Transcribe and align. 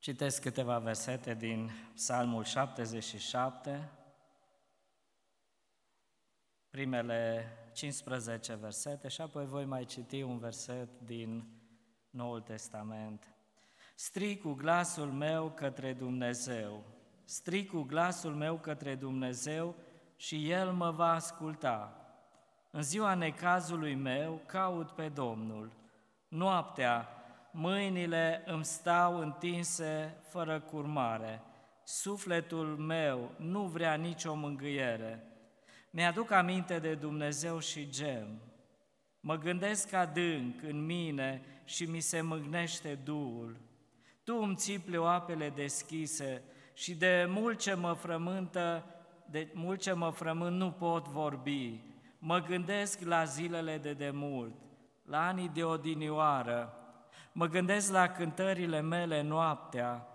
Citesc 0.00 0.42
câteva 0.42 0.78
versete 0.78 1.34
din 1.34 1.70
Psalmul 1.94 2.44
77, 2.44 3.90
primele 6.70 7.46
15 7.72 8.54
versete 8.54 9.08
și 9.08 9.20
apoi 9.20 9.46
voi 9.46 9.64
mai 9.64 9.84
citi 9.84 10.22
un 10.22 10.38
verset 10.38 10.88
din 11.04 11.44
Noul 12.10 12.40
Testament. 12.40 13.34
Strig 13.94 14.40
cu 14.40 14.52
glasul 14.52 15.12
meu 15.12 15.50
către 15.50 15.92
Dumnezeu, 15.92 16.84
strig 17.24 17.68
cu 17.68 17.82
glasul 17.82 18.34
meu 18.34 18.58
către 18.58 18.94
Dumnezeu 18.94 19.74
și 20.16 20.50
El 20.50 20.72
mă 20.72 20.90
va 20.90 21.12
asculta. 21.12 22.06
În 22.70 22.82
ziua 22.82 23.14
necazului 23.14 23.94
meu 23.94 24.42
caut 24.46 24.90
pe 24.90 25.08
Domnul. 25.08 25.72
Noaptea 26.28 27.19
mâinile 27.52 28.42
îmi 28.46 28.64
stau 28.64 29.18
întinse 29.18 30.16
fără 30.28 30.60
curmare. 30.60 31.42
Sufletul 31.84 32.66
meu 32.66 33.30
nu 33.36 33.62
vrea 33.62 33.94
nicio 33.94 34.34
mângâiere. 34.34 35.24
Mi-aduc 35.90 36.30
aminte 36.30 36.78
de 36.78 36.94
Dumnezeu 36.94 37.58
și 37.58 37.88
gem. 37.88 38.40
Mă 39.20 39.38
gândesc 39.38 39.92
adânc 39.92 40.62
în 40.62 40.84
mine 40.84 41.42
și 41.64 41.84
mi 41.84 42.00
se 42.00 42.20
mâgnește 42.20 42.98
Duhul. 43.04 43.56
Tu 44.24 44.36
îmi 44.42 44.56
țiple 44.56 44.96
apele 45.04 45.48
deschise 45.48 46.42
și 46.74 46.94
de 46.94 47.26
mult 47.28 47.58
ce 47.58 47.74
mă 47.74 47.92
frământă, 47.92 48.84
de 49.30 49.50
mult 49.54 49.80
ce 49.80 49.92
mă 49.92 50.10
frământ 50.10 50.56
nu 50.56 50.70
pot 50.70 51.06
vorbi. 51.06 51.80
Mă 52.18 52.38
gândesc 52.38 53.00
la 53.00 53.24
zilele 53.24 53.78
de 53.78 53.92
demult, 53.92 54.54
la 55.04 55.26
anii 55.26 55.48
de 55.48 55.64
odinioară, 55.64 56.74
Mă 57.40 57.46
gândesc 57.46 57.92
la 57.92 58.08
cântările 58.08 58.80
mele 58.80 59.22
noaptea, 59.22 60.06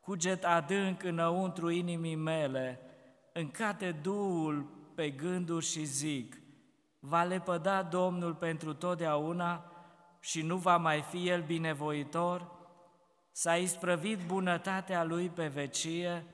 cuget 0.00 0.44
adânc 0.44 1.02
înăuntru 1.02 1.70
inimii 1.70 2.14
mele, 2.14 2.80
încate 3.32 3.92
Duhul 3.92 4.66
pe 4.94 5.10
gânduri 5.10 5.64
și 5.64 5.84
zic, 5.84 6.36
va 6.98 7.22
lepăda 7.22 7.82
Domnul 7.82 8.34
pentru 8.34 8.74
totdeauna 8.74 9.72
și 10.20 10.42
nu 10.42 10.56
va 10.56 10.76
mai 10.76 11.02
fi 11.02 11.28
El 11.28 11.42
binevoitor? 11.42 12.50
S-a 13.32 13.56
isprăvit 13.56 14.26
bunătatea 14.26 15.04
Lui 15.04 15.28
pe 15.28 15.46
vecie? 15.46 16.24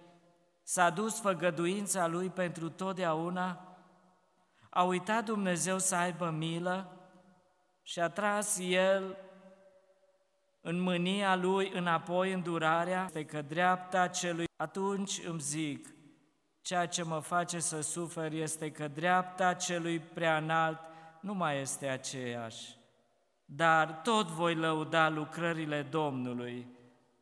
S-a 0.63 0.91
dus 0.91 1.21
făgăduința 1.21 2.07
Lui 2.07 2.29
pentru 2.29 2.71
totdeauna? 2.71 3.77
A 4.71 4.83
uitat 4.83 5.25
Dumnezeu 5.25 5.79
să 5.79 5.95
aibă 5.95 6.31
milă 6.31 6.97
și 7.83 8.01
a 8.01 8.09
tras 8.09 8.59
El 8.59 9.17
în 10.65 10.81
mânia 10.81 11.37
lui 11.37 11.71
înapoi 11.75 12.33
îndurarea, 12.33 13.11
pe 13.13 13.25
că 13.25 13.43
dreapta 13.43 14.07
celui. 14.07 14.45
Atunci 14.57 15.21
îmi 15.29 15.41
zic, 15.41 15.89
ceea 16.61 16.87
ce 16.87 17.03
mă 17.03 17.19
face 17.19 17.59
să 17.59 17.81
sufer 17.81 18.33
este 18.33 18.71
că 18.71 18.89
dreapta 18.89 19.55
celui 19.55 19.99
prea 19.99 20.37
înalt 20.37 20.81
nu 21.21 21.35
mai 21.35 21.61
este 21.61 21.89
aceeași. 21.89 22.77
Dar 23.45 24.01
tot 24.03 24.27
voi 24.27 24.55
lăuda 24.55 25.09
lucrările 25.09 25.83
Domnului, 25.83 26.67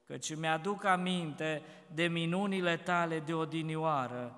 căci 0.06 0.36
mi-aduc 0.36 0.84
aminte 0.84 1.62
de 1.94 2.06
minunile 2.06 2.76
tale 2.76 3.18
de 3.18 3.34
odinioară. 3.34 4.34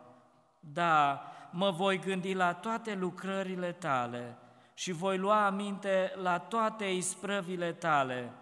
Da, 0.61 1.27
mă 1.51 1.71
voi 1.71 1.99
gândi 1.99 2.35
la 2.35 2.55
toate 2.55 2.95
lucrările 2.95 3.73
tale 3.73 4.37
și 4.75 4.93
voi 4.93 5.19
lua 5.19 5.47
aminte 5.47 6.13
la 6.23 6.39
toate 6.39 6.85
isprăvile 6.85 7.73
tale, 7.73 8.33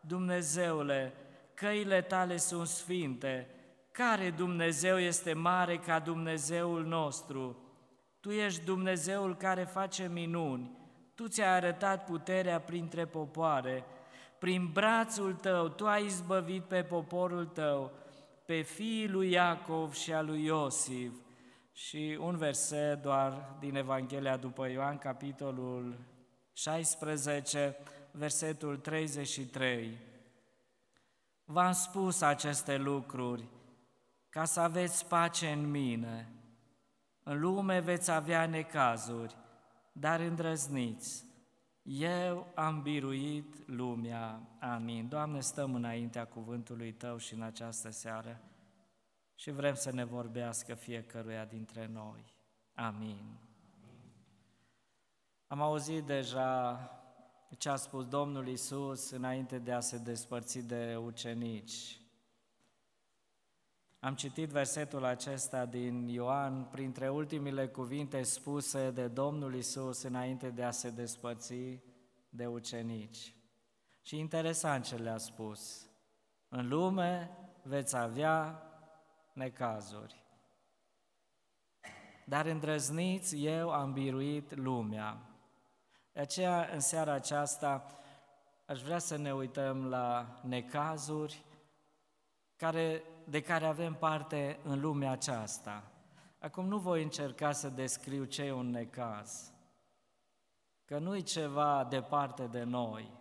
Dumnezeule, 0.00 1.12
căile 1.54 2.02
tale 2.02 2.36
sunt 2.36 2.66
sfinte, 2.66 3.46
care 3.92 4.30
Dumnezeu 4.30 4.98
este 4.98 5.32
mare 5.32 5.76
ca 5.76 5.98
Dumnezeul 5.98 6.84
nostru? 6.84 7.62
Tu 8.20 8.30
ești 8.30 8.64
Dumnezeul 8.64 9.36
care 9.36 9.64
face 9.64 10.08
minuni, 10.08 10.76
Tu 11.14 11.28
ți-ai 11.28 11.48
arătat 11.48 12.04
puterea 12.04 12.60
printre 12.60 13.06
popoare, 13.06 13.84
prin 14.38 14.70
brațul 14.72 15.34
Tău 15.34 15.68
Tu 15.68 15.86
ai 15.86 16.04
izbăvit 16.04 16.62
pe 16.62 16.82
poporul 16.82 17.44
Tău, 17.46 17.92
pe 18.44 18.60
fiii 18.60 19.08
lui 19.08 19.30
Iacov 19.30 19.92
și 19.92 20.12
a 20.12 20.20
lui 20.20 20.44
Iosif. 20.44 21.12
Și 21.72 22.18
un 22.20 22.36
verset 22.36 23.02
doar 23.02 23.56
din 23.60 23.76
Evanghelia 23.76 24.36
după 24.36 24.68
Ioan, 24.68 24.98
capitolul 24.98 25.98
16, 26.52 27.76
versetul 28.12 28.76
33. 28.76 29.98
V-am 31.44 31.72
spus 31.72 32.20
aceste 32.20 32.76
lucruri 32.76 33.48
ca 34.28 34.44
să 34.44 34.60
aveți 34.60 35.06
pace 35.06 35.50
în 35.50 35.70
mine. 35.70 36.32
În 37.22 37.40
lume 37.40 37.80
veți 37.80 38.10
avea 38.10 38.46
necazuri, 38.46 39.36
dar 39.92 40.20
îndrăzniți. 40.20 41.24
Eu 41.82 42.52
am 42.54 42.82
biruit 42.82 43.68
lumea. 43.68 44.40
Amin. 44.60 45.08
Doamne, 45.08 45.40
stăm 45.40 45.74
înaintea 45.74 46.24
cuvântului 46.24 46.92
Tău 46.92 47.16
și 47.16 47.34
în 47.34 47.42
această 47.42 47.90
seară 47.90 48.40
și 49.34 49.50
vrem 49.50 49.74
să 49.74 49.92
ne 49.92 50.04
vorbească 50.04 50.74
fiecăruia 50.74 51.44
dintre 51.44 51.86
noi. 51.86 52.24
Amin. 52.74 53.38
Am 55.46 55.60
auzit 55.60 56.04
deja 56.04 56.80
ce 57.56 57.68
a 57.68 57.76
spus 57.76 58.06
Domnul 58.06 58.48
Isus 58.48 59.10
înainte 59.10 59.58
de 59.58 59.72
a 59.72 59.80
se 59.80 59.98
despărți 59.98 60.58
de 60.58 60.96
ucenici. 61.04 62.00
Am 64.00 64.14
citit 64.14 64.48
versetul 64.48 65.04
acesta 65.04 65.66
din 65.66 66.08
Ioan, 66.08 66.64
printre 66.64 67.08
ultimile 67.08 67.68
cuvinte 67.68 68.22
spuse 68.22 68.90
de 68.90 69.08
Domnul 69.08 69.54
Isus 69.54 70.02
înainte 70.02 70.50
de 70.50 70.62
a 70.62 70.70
se 70.70 70.90
despărți 70.90 71.80
de 72.28 72.46
ucenici. 72.46 73.34
Și 74.02 74.18
interesant 74.18 74.84
ce 74.84 74.96
le-a 74.96 75.18
spus. 75.18 75.88
În 76.48 76.68
lume 76.68 77.30
veți 77.62 77.96
avea 77.96 78.62
necazuri. 79.32 80.24
Dar 82.24 82.46
îndrăzniți, 82.46 83.44
eu 83.44 83.70
am 83.70 83.92
biruit 83.92 84.54
lumea. 84.54 85.27
De 86.18 86.24
aceea, 86.24 86.68
în 86.72 86.80
seara 86.80 87.12
aceasta, 87.12 87.98
aș 88.66 88.82
vrea 88.82 88.98
să 88.98 89.16
ne 89.16 89.34
uităm 89.34 89.88
la 89.88 90.40
necazuri 90.42 91.44
care, 92.56 93.02
de 93.24 93.40
care 93.40 93.66
avem 93.66 93.94
parte 93.94 94.60
în 94.62 94.80
lumea 94.80 95.10
aceasta. 95.10 95.92
Acum 96.38 96.66
nu 96.66 96.78
voi 96.78 97.02
încerca 97.02 97.52
să 97.52 97.68
descriu 97.68 98.24
ce 98.24 98.42
e 98.42 98.52
un 98.52 98.70
necaz, 98.70 99.52
că 100.84 100.98
nu 100.98 101.16
e 101.16 101.20
ceva 101.20 101.84
departe 101.84 102.46
de 102.46 102.62
noi. 102.62 103.12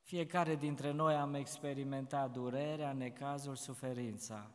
Fiecare 0.00 0.54
dintre 0.54 0.90
noi 0.90 1.14
am 1.14 1.34
experimentat 1.34 2.30
durerea, 2.30 2.92
necazul, 2.92 3.54
suferința. 3.56 4.50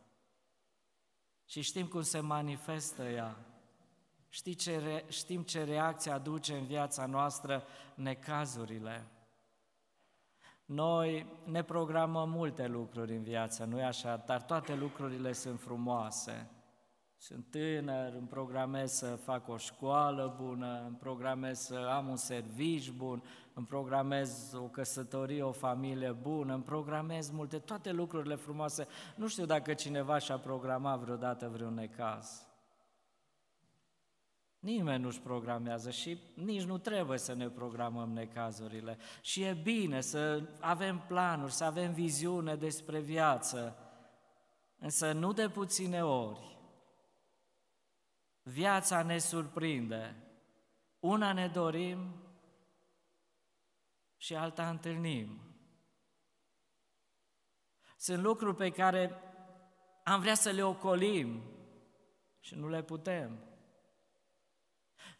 Și 1.45 1.61
știm 1.61 1.87
cum 1.87 2.01
se 2.01 2.19
manifestă 2.19 3.03
ea. 3.03 3.50
Știi 4.33 4.53
ce 4.53 4.77
re, 4.77 5.05
știm 5.07 5.41
ce 5.41 5.63
reacție 5.63 6.11
aduce 6.11 6.53
în 6.53 6.65
viața 6.65 7.05
noastră 7.05 7.63
necazurile. 7.95 9.07
Noi 10.65 11.25
ne 11.43 11.63
programăm 11.63 12.29
multe 12.29 12.67
lucruri 12.67 13.15
în 13.15 13.23
viață, 13.23 13.63
nu-i 13.63 13.83
așa? 13.83 14.23
Dar 14.25 14.41
toate 14.41 14.75
lucrurile 14.75 15.33
sunt 15.33 15.59
frumoase. 15.59 16.49
Sunt 17.17 17.45
tânăr, 17.49 18.13
îmi 18.13 18.27
programez 18.27 18.91
să 18.91 19.15
fac 19.15 19.47
o 19.47 19.57
școală 19.57 20.35
bună, 20.41 20.83
îmi 20.87 20.95
programez 20.95 21.59
să 21.59 21.75
am 21.75 22.07
un 22.07 22.15
servici 22.15 22.91
bun, 22.91 23.23
îmi 23.53 23.65
programez 23.65 24.53
o 24.53 24.67
căsătorie, 24.67 25.43
o 25.43 25.51
familie 25.51 26.11
bună, 26.11 26.53
îmi 26.53 26.63
programez 26.63 27.29
multe, 27.29 27.59
toate 27.59 27.91
lucrurile 27.91 28.35
frumoase. 28.35 28.87
Nu 29.15 29.27
știu 29.27 29.45
dacă 29.45 29.73
cineva 29.73 30.17
și-a 30.17 30.37
programat 30.37 30.99
vreodată 30.99 31.49
vreun 31.49 31.73
necaz. 31.73 32.50
Nimeni 34.61 35.03
nu-și 35.03 35.21
programează 35.21 35.89
și 35.89 36.19
nici 36.33 36.63
nu 36.63 36.77
trebuie 36.77 37.17
să 37.17 37.33
ne 37.33 37.49
programăm 37.49 38.11
necazurile. 38.11 38.97
Și 39.21 39.43
e 39.43 39.53
bine 39.53 40.01
să 40.01 40.49
avem 40.59 41.03
planuri, 41.07 41.51
să 41.51 41.63
avem 41.63 41.93
viziune 41.93 42.55
despre 42.55 42.99
viață, 42.99 43.77
însă 44.77 45.11
nu 45.11 45.33
de 45.33 45.49
puține 45.49 46.03
ori. 46.03 46.57
Viața 48.41 49.03
ne 49.03 49.17
surprinde. 49.17 50.15
Una 50.99 51.33
ne 51.33 51.47
dorim 51.47 52.15
și 54.17 54.35
alta 54.35 54.69
întâlnim. 54.69 55.41
Sunt 57.97 58.21
lucruri 58.21 58.55
pe 58.55 58.69
care 58.69 59.21
am 60.03 60.19
vrea 60.19 60.35
să 60.35 60.49
le 60.49 60.63
ocolim 60.63 61.41
și 62.39 62.55
nu 62.55 62.69
le 62.69 62.83
putem. 62.83 63.50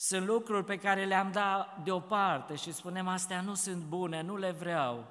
Sunt 0.03 0.25
lucruri 0.25 0.65
pe 0.65 0.77
care 0.77 1.05
le-am 1.05 1.31
dat 1.31 1.83
deoparte 1.83 2.55
și 2.55 2.71
spunem, 2.71 3.07
astea 3.07 3.41
nu 3.41 3.53
sunt 3.53 3.83
bune, 3.83 4.21
nu 4.21 4.37
le 4.37 4.51
vreau. 4.51 5.05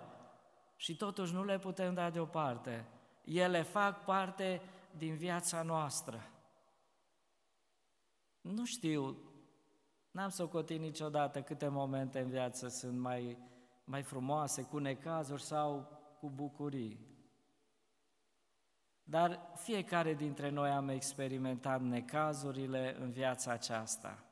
Și 0.76 0.96
totuși 0.96 1.32
nu 1.32 1.44
le 1.44 1.58
putem 1.58 1.94
da 1.94 2.10
deoparte. 2.10 2.86
Ele 3.24 3.62
fac 3.62 4.04
parte 4.04 4.62
din 4.96 5.16
viața 5.16 5.62
noastră. 5.62 6.30
Nu 8.40 8.64
știu, 8.64 9.16
n-am 10.10 10.28
socotit 10.28 10.80
niciodată 10.80 11.42
câte 11.42 11.68
momente 11.68 12.20
în 12.20 12.28
viață 12.28 12.68
sunt 12.68 12.98
mai, 12.98 13.38
mai 13.84 14.02
frumoase, 14.02 14.62
cu 14.62 14.78
necazuri 14.78 15.42
sau 15.42 15.98
cu 16.20 16.30
bucurii. 16.30 17.06
Dar 19.02 19.40
fiecare 19.54 20.14
dintre 20.14 20.48
noi 20.48 20.70
am 20.70 20.88
experimentat 20.88 21.80
necazurile 21.80 22.96
în 23.00 23.10
viața 23.10 23.52
aceasta. 23.52 24.24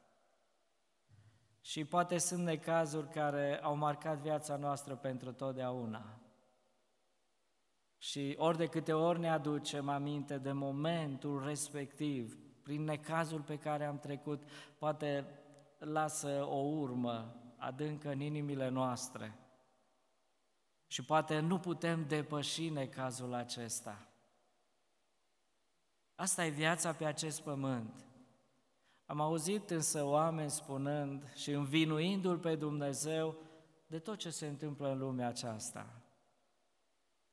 Și 1.68 1.84
poate 1.84 2.18
sunt 2.18 2.44
necazuri 2.44 3.08
care 3.08 3.62
au 3.62 3.76
marcat 3.76 4.18
viața 4.18 4.56
noastră 4.56 4.96
pentru 4.96 5.32
totdeauna. 5.32 6.20
Și 7.98 8.34
ori 8.38 8.56
de 8.56 8.66
câte 8.66 8.92
ori 8.92 9.18
ne 9.18 9.30
aducem 9.30 9.88
aminte 9.88 10.38
de 10.38 10.52
momentul 10.52 11.44
respectiv, 11.44 12.38
prin 12.62 12.84
necazul 12.84 13.40
pe 13.40 13.58
care 13.58 13.84
am 13.84 13.98
trecut, 13.98 14.42
poate 14.78 15.26
lasă 15.78 16.44
o 16.44 16.56
urmă 16.56 17.36
adâncă 17.56 18.10
în 18.10 18.20
inimile 18.20 18.68
noastre. 18.68 19.38
Și 20.86 21.04
poate 21.04 21.40
nu 21.40 21.58
putem 21.58 22.06
depăși 22.06 22.68
necazul 22.68 23.34
acesta. 23.34 24.08
Asta 26.14 26.44
e 26.44 26.50
viața 26.50 26.92
pe 26.92 27.04
acest 27.04 27.42
pământ. 27.42 28.07
Am 29.08 29.20
auzit 29.20 29.70
însă 29.70 30.04
oameni 30.04 30.50
spunând 30.50 31.32
și 31.34 31.50
învinuindu-L 31.50 32.38
pe 32.38 32.54
Dumnezeu 32.54 33.36
de 33.86 33.98
tot 33.98 34.18
ce 34.18 34.30
se 34.30 34.46
întâmplă 34.46 34.90
în 34.90 34.98
lumea 34.98 35.28
aceasta. 35.28 36.02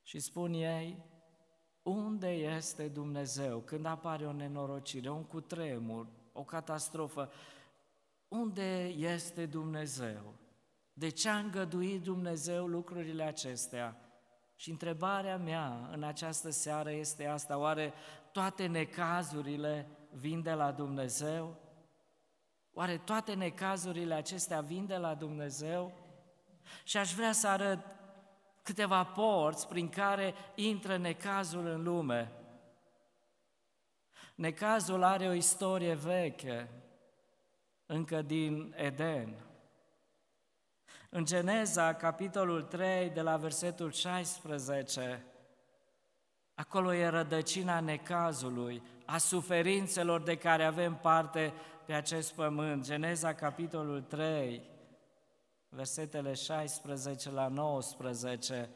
Și 0.02 0.20
spun 0.20 0.54
ei, 0.54 1.04
unde 1.84 2.28
este 2.28 2.88
Dumnezeu 2.88 3.60
când 3.60 3.86
apare 3.86 4.26
o 4.26 4.32
nenorocire, 4.32 5.10
un 5.10 5.24
cutremur, 5.24 6.08
o 6.34 6.44
catastrofă? 6.44 7.32
Unde 8.28 8.84
este 8.88 9.46
Dumnezeu? 9.46 10.34
De 10.94 11.10
ce 11.10 11.30
a 11.30 11.38
îngăduit 11.38 12.04
Dumnezeu 12.04 12.68
lucrurile 12.68 13.24
acestea? 13.24 14.00
Și 14.56 14.70
întrebarea 14.70 15.38
mea 15.38 15.90
în 15.92 16.04
această 16.04 16.50
seară 16.50 16.92
este 16.92 17.26
asta, 17.26 17.58
oare 17.58 17.94
toate 18.32 18.66
necazurile 18.66 19.88
vin 20.12 20.42
de 20.42 20.54
la 20.54 20.72
Dumnezeu? 20.72 21.64
Oare 22.78 22.98
toate 22.98 23.34
necazurile 23.34 24.14
acestea 24.14 24.62
vin 24.62 24.86
de 24.86 24.98
la 24.98 25.14
Dumnezeu? 25.14 25.92
Și 26.84 26.98
aș 26.98 27.14
vrea 27.14 27.32
să 27.32 27.48
arăt 27.48 27.80
câteva 28.64 29.04
porți 29.04 29.68
prin 29.68 29.90
care 29.90 30.34
intră 30.56 30.98
necazul 30.98 31.66
în 31.66 31.84
lume. 31.84 32.32
Necazul 34.36 35.04
are 35.04 35.28
o 35.28 35.34
istorie 35.34 35.94
veche, 35.94 36.70
încă 37.86 38.22
din 38.22 38.74
Eden. 38.78 39.36
În 41.10 41.26
Geneza, 41.26 41.94
capitolul 41.94 42.62
3, 42.62 43.10
de 43.10 43.22
la 43.22 43.38
versetul 43.38 43.92
16, 43.92 45.26
acolo 46.54 46.94
e 46.94 47.08
rădăcina 47.08 47.80
necazului, 47.80 48.82
a 49.06 49.18
suferințelor 49.18 50.22
de 50.22 50.38
care 50.38 50.64
avem 50.64 50.96
parte 50.96 51.54
pe 51.86 51.94
acest 51.94 52.34
pământ. 52.34 52.86
Geneza, 52.86 53.34
capitolul 53.34 54.02
3, 54.02 54.62
versetele 55.70 56.34
16 56.34 57.32
la 57.32 57.48
19. 57.48 58.70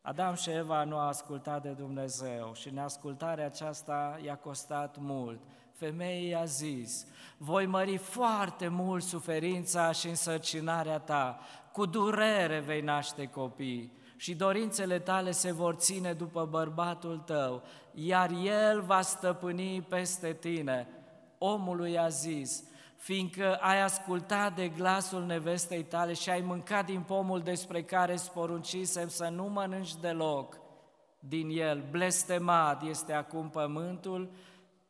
Adam 0.00 0.34
și 0.34 0.50
Eva 0.50 0.84
nu 0.84 0.98
au 0.98 1.08
ascultat 1.08 1.62
de 1.62 1.70
Dumnezeu 1.70 2.54
și 2.54 2.70
neascultarea 2.70 3.46
aceasta 3.46 4.18
i-a 4.22 4.36
costat 4.36 4.96
mult. 4.98 5.40
Femeii 5.72 6.34
a 6.34 6.44
zis, 6.44 7.06
voi 7.36 7.66
mări 7.66 7.96
foarte 7.96 8.68
mult 8.68 9.02
suferința 9.02 9.92
și 9.92 10.08
însărcinarea 10.08 10.98
ta, 10.98 11.38
cu 11.72 11.86
durere 11.86 12.60
vei 12.60 12.80
naște 12.80 13.26
copii 13.26 13.96
și 14.16 14.34
dorințele 14.34 14.98
tale 14.98 15.30
se 15.30 15.52
vor 15.52 15.74
ține 15.74 16.12
după 16.12 16.44
bărbatul 16.44 17.18
tău, 17.18 17.62
iar 17.92 18.30
el 18.44 18.80
va 18.80 19.00
stăpâni 19.00 19.82
peste 19.82 20.32
tine. 20.32 20.97
Omului 21.38 21.98
a 21.98 22.08
zis, 22.08 22.64
fiindcă 22.96 23.54
ai 23.54 23.82
ascultat 23.82 24.54
de 24.54 24.68
glasul 24.68 25.24
nevestei 25.24 25.82
tale 25.82 26.12
și 26.12 26.30
ai 26.30 26.40
mâncat 26.40 26.86
din 26.86 27.00
pomul 27.00 27.40
despre 27.40 27.82
care 27.82 28.12
îți 28.12 28.32
poruncisem 28.32 29.08
să 29.08 29.28
nu 29.28 29.44
mănânci 29.44 29.94
deloc 29.94 30.58
din 31.18 31.48
el. 31.50 31.84
Blestemat 31.90 32.82
este 32.82 33.12
acum 33.12 33.50
pământul 33.50 34.30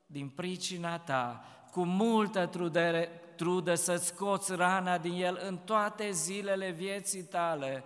din 0.07 0.29
pricina 0.29 0.99
ta, 0.99 1.45
cu 1.71 1.85
multă 1.85 2.47
trudere, 2.47 3.11
trudă 3.37 3.75
să-ți 3.75 4.07
scoți 4.07 4.55
rana 4.55 4.99
din 4.99 5.13
el 5.13 5.41
în 5.47 5.57
toate 5.57 6.11
zilele 6.11 6.71
vieții 6.71 7.23
tale, 7.23 7.85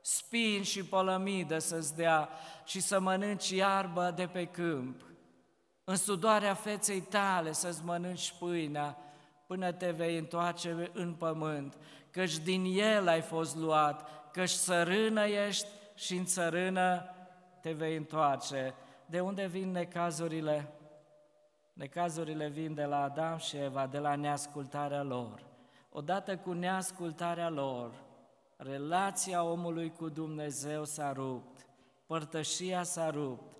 spin 0.00 0.62
și 0.62 0.84
pălămidă 0.84 1.58
să-ți 1.58 1.96
dea 1.96 2.28
și 2.64 2.80
să 2.80 3.00
mănânci 3.00 3.48
iarbă 3.48 4.12
de 4.16 4.26
pe 4.26 4.44
câmp. 4.44 5.13
În 5.84 5.96
sudoarea 5.96 6.54
feței 6.54 7.00
tale 7.00 7.52
să-ți 7.52 7.84
mănânci 7.84 8.34
pâinea, 8.38 8.98
până 9.46 9.72
te 9.72 9.90
vei 9.90 10.18
întoarce 10.18 10.90
în 10.92 11.14
pământ, 11.14 11.78
căci 12.10 12.38
din 12.38 12.64
el 12.64 13.08
ai 13.08 13.20
fost 13.20 13.56
luat, 13.56 14.08
căci 14.30 14.48
sărână 14.48 15.24
ești 15.24 15.66
și 15.94 16.16
în 16.16 16.24
țărână 16.24 17.14
te 17.60 17.72
vei 17.72 17.96
întoarce. 17.96 18.74
De 19.06 19.20
unde 19.20 19.46
vin 19.46 19.70
necazurile? 19.70 20.72
Necazurile 21.72 22.48
vin 22.48 22.74
de 22.74 22.84
la 22.84 23.02
Adam 23.02 23.38
și 23.38 23.56
Eva, 23.56 23.86
de 23.86 23.98
la 23.98 24.14
neascultarea 24.14 25.02
lor. 25.02 25.44
Odată 25.90 26.36
cu 26.36 26.52
neascultarea 26.52 27.48
lor, 27.48 27.92
relația 28.56 29.42
omului 29.42 29.92
cu 29.92 30.08
Dumnezeu 30.08 30.84
s-a 30.84 31.12
rupt, 31.12 31.66
părtășia 32.06 32.82
s-a 32.82 33.10
rupt, 33.10 33.53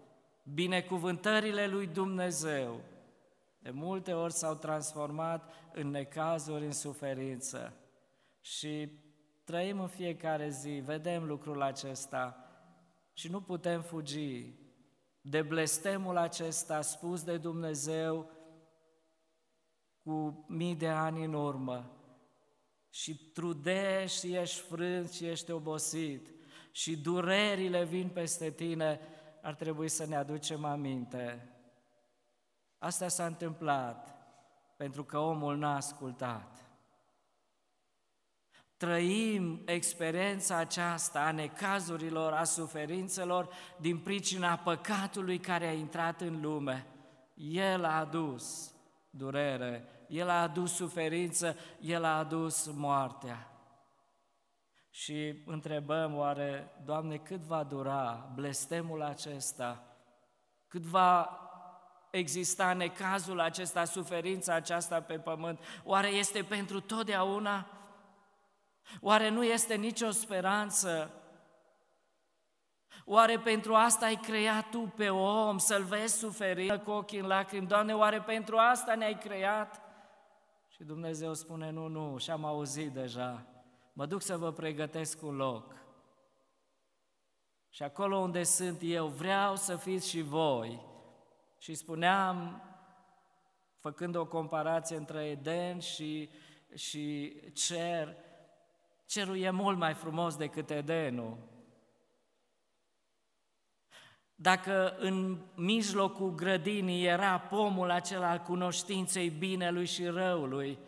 binecuvântările 0.44 1.66
lui 1.66 1.86
Dumnezeu 1.86 2.80
de 3.64 3.70
multe 3.70 4.12
ori 4.12 4.32
s-au 4.32 4.54
transformat 4.54 5.52
în 5.72 5.90
necazuri, 5.90 6.64
în 6.64 6.72
suferință. 6.72 7.72
Și 8.40 8.88
trăim 9.44 9.80
în 9.80 9.88
fiecare 9.88 10.48
zi, 10.48 10.70
vedem 10.70 11.24
lucrul 11.24 11.62
acesta 11.62 12.36
și 13.12 13.30
nu 13.30 13.40
putem 13.40 13.82
fugi 13.82 14.54
de 15.20 15.42
blestemul 15.42 16.16
acesta 16.16 16.80
spus 16.80 17.22
de 17.22 17.36
Dumnezeu 17.36 18.30
cu 20.02 20.44
mii 20.48 20.74
de 20.74 20.88
ani 20.88 21.24
în 21.24 21.32
urmă. 21.32 21.90
Și 22.90 23.14
trudești 23.32 24.26
și 24.26 24.34
ești 24.34 24.60
frânt 24.60 25.10
și 25.10 25.26
ești 25.26 25.50
obosit 25.50 26.28
și 26.70 26.96
durerile 26.96 27.84
vin 27.84 28.08
peste 28.08 28.50
tine, 28.50 29.00
ar 29.44 29.54
trebui 29.54 29.88
să 29.88 30.06
ne 30.06 30.16
aducem 30.16 30.64
aminte 30.64 31.48
Asta 32.78 33.08
s-a 33.08 33.26
întâmplat 33.26 34.16
pentru 34.76 35.04
că 35.04 35.18
omul 35.18 35.56
n-a 35.56 35.76
ascultat. 35.76 36.64
Trăim 38.76 39.62
experiența 39.64 40.56
aceasta 40.56 41.20
a 41.20 41.32
necazurilor, 41.32 42.32
a 42.32 42.44
suferințelor 42.44 43.48
din 43.80 43.98
pricina 43.98 44.56
păcatului 44.56 45.38
care 45.38 45.66
a 45.66 45.72
intrat 45.72 46.20
în 46.20 46.40
lume. 46.40 46.86
El 47.34 47.84
a 47.84 47.98
adus 47.98 48.74
durere, 49.10 49.88
El 50.08 50.28
a 50.28 50.42
adus 50.42 50.72
suferință, 50.72 51.56
El 51.80 52.04
a 52.04 52.18
adus 52.18 52.66
moartea. 52.66 53.53
Și 54.94 55.42
întrebăm 55.46 56.16
oare, 56.16 56.72
Doamne, 56.84 57.16
cât 57.16 57.40
va 57.40 57.62
dura 57.62 58.30
blestemul 58.34 59.02
acesta? 59.02 59.82
Cât 60.68 60.82
va 60.82 61.38
exista 62.10 62.72
necazul 62.72 63.40
acesta, 63.40 63.84
suferința 63.84 64.54
aceasta 64.54 65.02
pe 65.02 65.18
pământ? 65.18 65.60
Oare 65.84 66.08
este 66.08 66.42
pentru 66.42 66.80
totdeauna? 66.80 67.66
Oare 69.00 69.28
nu 69.28 69.44
este 69.44 69.74
nicio 69.74 70.10
speranță? 70.10 71.10
Oare 73.04 73.38
pentru 73.38 73.74
asta 73.74 74.06
ai 74.06 74.16
creat 74.16 74.68
tu 74.70 74.92
pe 74.96 75.10
om, 75.10 75.58
să-l 75.58 75.82
vezi 75.82 76.18
suferind 76.18 76.80
cu 76.82 76.90
ochii 76.90 77.18
în 77.18 77.26
lacrimi? 77.26 77.66
Doamne, 77.66 77.94
oare 77.94 78.20
pentru 78.20 78.56
asta 78.56 78.94
ne-ai 78.94 79.18
creat? 79.18 79.80
Și 80.68 80.84
Dumnezeu 80.84 81.34
spune, 81.34 81.70
nu, 81.70 81.86
nu, 81.86 82.18
și 82.18 82.30
am 82.30 82.44
auzit 82.44 82.92
deja, 82.92 83.53
mă 83.94 84.06
duc 84.06 84.22
să 84.22 84.36
vă 84.36 84.52
pregătesc 84.52 85.22
un 85.22 85.36
loc. 85.36 85.74
Și 87.68 87.82
acolo 87.82 88.16
unde 88.16 88.42
sunt 88.42 88.78
eu, 88.82 89.06
vreau 89.06 89.56
să 89.56 89.76
fiți 89.76 90.08
și 90.08 90.20
voi, 90.20 90.80
și 91.58 91.74
spuneam, 91.74 92.62
făcând 93.78 94.16
o 94.16 94.26
comparație 94.26 94.96
între 94.96 95.24
Eden 95.24 95.78
și, 95.78 96.30
și 96.74 97.34
cer, 97.52 98.16
cerul 99.06 99.38
e 99.38 99.50
mult 99.50 99.78
mai 99.78 99.94
frumos 99.94 100.36
decât 100.36 100.70
Edenul. 100.70 101.36
Dacă 104.34 104.96
în 104.98 105.38
mijlocul 105.54 106.34
grădinii 106.34 107.06
era 107.06 107.38
pomul 107.38 107.90
acela 107.90 108.30
al 108.30 108.38
cunoștinței 108.38 109.30
binelui 109.30 109.86
și 109.86 110.04
răului, 110.06 110.78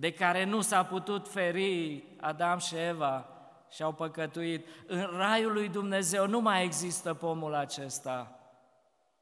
de 0.00 0.12
care 0.12 0.44
nu 0.44 0.60
s-a 0.60 0.84
putut 0.84 1.28
feri 1.28 2.04
Adam 2.20 2.58
și 2.58 2.76
Eva 2.76 3.28
și 3.70 3.82
au 3.82 3.92
păcătuit, 3.92 4.66
în 4.86 5.10
raiul 5.16 5.52
lui 5.52 5.68
Dumnezeu 5.68 6.26
nu 6.26 6.40
mai 6.40 6.64
există 6.64 7.14
pomul 7.14 7.54
acesta. 7.54 8.40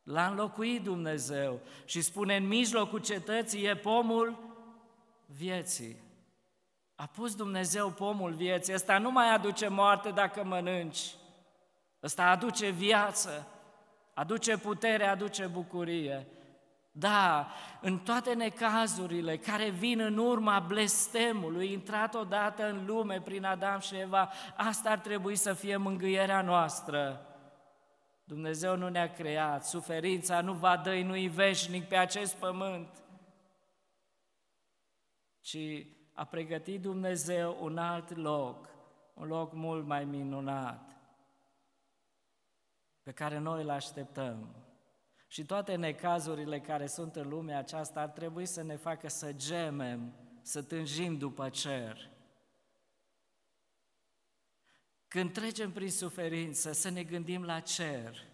L-a 0.02 0.26
înlocuit 0.26 0.82
Dumnezeu 0.82 1.60
și 1.84 2.00
spune 2.00 2.36
în 2.36 2.46
mijlocul 2.46 2.98
cetății 2.98 3.64
e 3.64 3.76
pomul 3.76 4.38
vieții. 5.26 5.96
A 6.94 7.06
pus 7.06 7.34
Dumnezeu 7.34 7.90
pomul 7.90 8.32
vieții. 8.32 8.74
Ăsta 8.74 8.98
nu 8.98 9.10
mai 9.10 9.34
aduce 9.34 9.68
moarte 9.68 10.10
dacă 10.10 10.44
mănânci. 10.44 11.14
Ăsta 12.02 12.24
aduce 12.24 12.70
viață, 12.70 13.46
aduce 14.14 14.58
putere, 14.58 15.04
aduce 15.04 15.46
bucurie. 15.46 16.26
Da, 16.98 17.48
în 17.80 17.98
toate 17.98 18.34
necazurile 18.34 19.36
care 19.36 19.70
vin 19.70 20.00
în 20.00 20.16
urma 20.16 20.60
blestemului, 20.60 21.72
intrat 21.72 22.14
odată 22.14 22.68
în 22.68 22.86
lume 22.86 23.20
prin 23.20 23.44
Adam 23.44 23.80
și 23.80 23.96
Eva, 23.96 24.30
asta 24.56 24.90
ar 24.90 24.98
trebui 24.98 25.36
să 25.36 25.52
fie 25.52 25.76
mângâierea 25.76 26.42
noastră. 26.42 27.26
Dumnezeu 28.24 28.76
nu 28.76 28.88
ne-a 28.88 29.12
creat, 29.12 29.64
suferința 29.64 30.40
nu 30.40 30.52
va 30.52 30.76
dăinui 30.76 31.28
veșnic 31.28 31.88
pe 31.88 31.96
acest 31.96 32.34
pământ, 32.34 33.02
ci 35.40 35.86
a 36.12 36.24
pregătit 36.24 36.80
Dumnezeu 36.80 37.56
un 37.60 37.78
alt 37.78 38.16
loc, 38.16 38.68
un 39.14 39.26
loc 39.26 39.52
mult 39.52 39.86
mai 39.86 40.04
minunat, 40.04 40.96
pe 43.02 43.12
care 43.12 43.38
noi 43.38 43.62
îl 43.62 43.70
așteptăm. 43.70 44.67
Și 45.30 45.44
toate 45.44 45.74
necazurile 45.74 46.60
care 46.60 46.86
sunt 46.86 47.16
în 47.16 47.28
lumea 47.28 47.58
aceasta 47.58 48.00
ar 48.00 48.08
trebui 48.08 48.46
să 48.46 48.62
ne 48.62 48.76
facă 48.76 49.08
să 49.08 49.32
gemem, 49.32 50.12
să 50.42 50.62
tânjim 50.62 51.16
după 51.16 51.48
cer. 51.48 52.10
Când 55.08 55.32
trecem 55.32 55.72
prin 55.72 55.90
suferință, 55.90 56.72
să 56.72 56.90
ne 56.90 57.02
gândim 57.02 57.44
la 57.44 57.60
cer. 57.60 58.26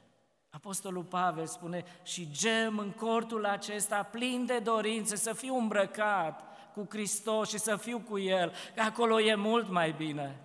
Apostolul 0.50 1.04
Pavel 1.04 1.46
spune, 1.46 1.84
și 2.02 2.30
gem 2.30 2.78
în 2.78 2.90
cortul 2.90 3.44
acesta 3.44 4.02
plin 4.02 4.46
de 4.46 4.58
dorințe 4.58 5.16
să 5.16 5.32
fiu 5.32 5.56
îmbrăcat 5.56 6.42
cu 6.72 6.86
Hristos 6.90 7.48
și 7.48 7.58
să 7.58 7.76
fiu 7.76 8.00
cu 8.00 8.18
El, 8.18 8.52
că 8.74 8.80
acolo 8.80 9.20
e 9.20 9.34
mult 9.34 9.68
mai 9.68 9.92
bine, 9.92 10.40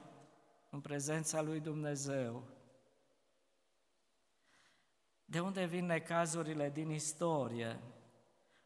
în 0.69 0.79
prezența 0.79 1.41
lui 1.41 1.59
Dumnezeu. 1.59 2.43
De 5.29 5.39
unde 5.39 5.65
vin 5.65 5.85
necazurile 5.85 6.69
din 6.69 6.89
istorie? 6.89 7.79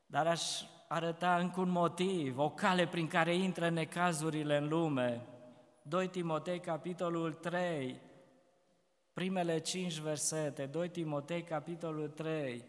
Dar 0.06 0.28
aș 0.28 0.62
arăta 0.88 1.38
încă 1.38 1.60
un 1.60 1.70
motiv, 1.70 2.38
o 2.38 2.50
cale 2.50 2.88
prin 2.88 3.08
care 3.08 3.36
intră 3.36 3.70
necazurile 3.70 4.58
în 4.58 4.68
lume. 4.68 5.26
2 5.82 6.08
Timotei, 6.08 6.60
capitolul 6.60 7.34
3, 7.34 8.02
primele 9.14 9.60
cinci 9.60 9.98
versete, 9.98 10.66
2 10.66 10.90
Timotei, 10.90 11.44
capitolul 11.44 12.10
3. 12.10 12.64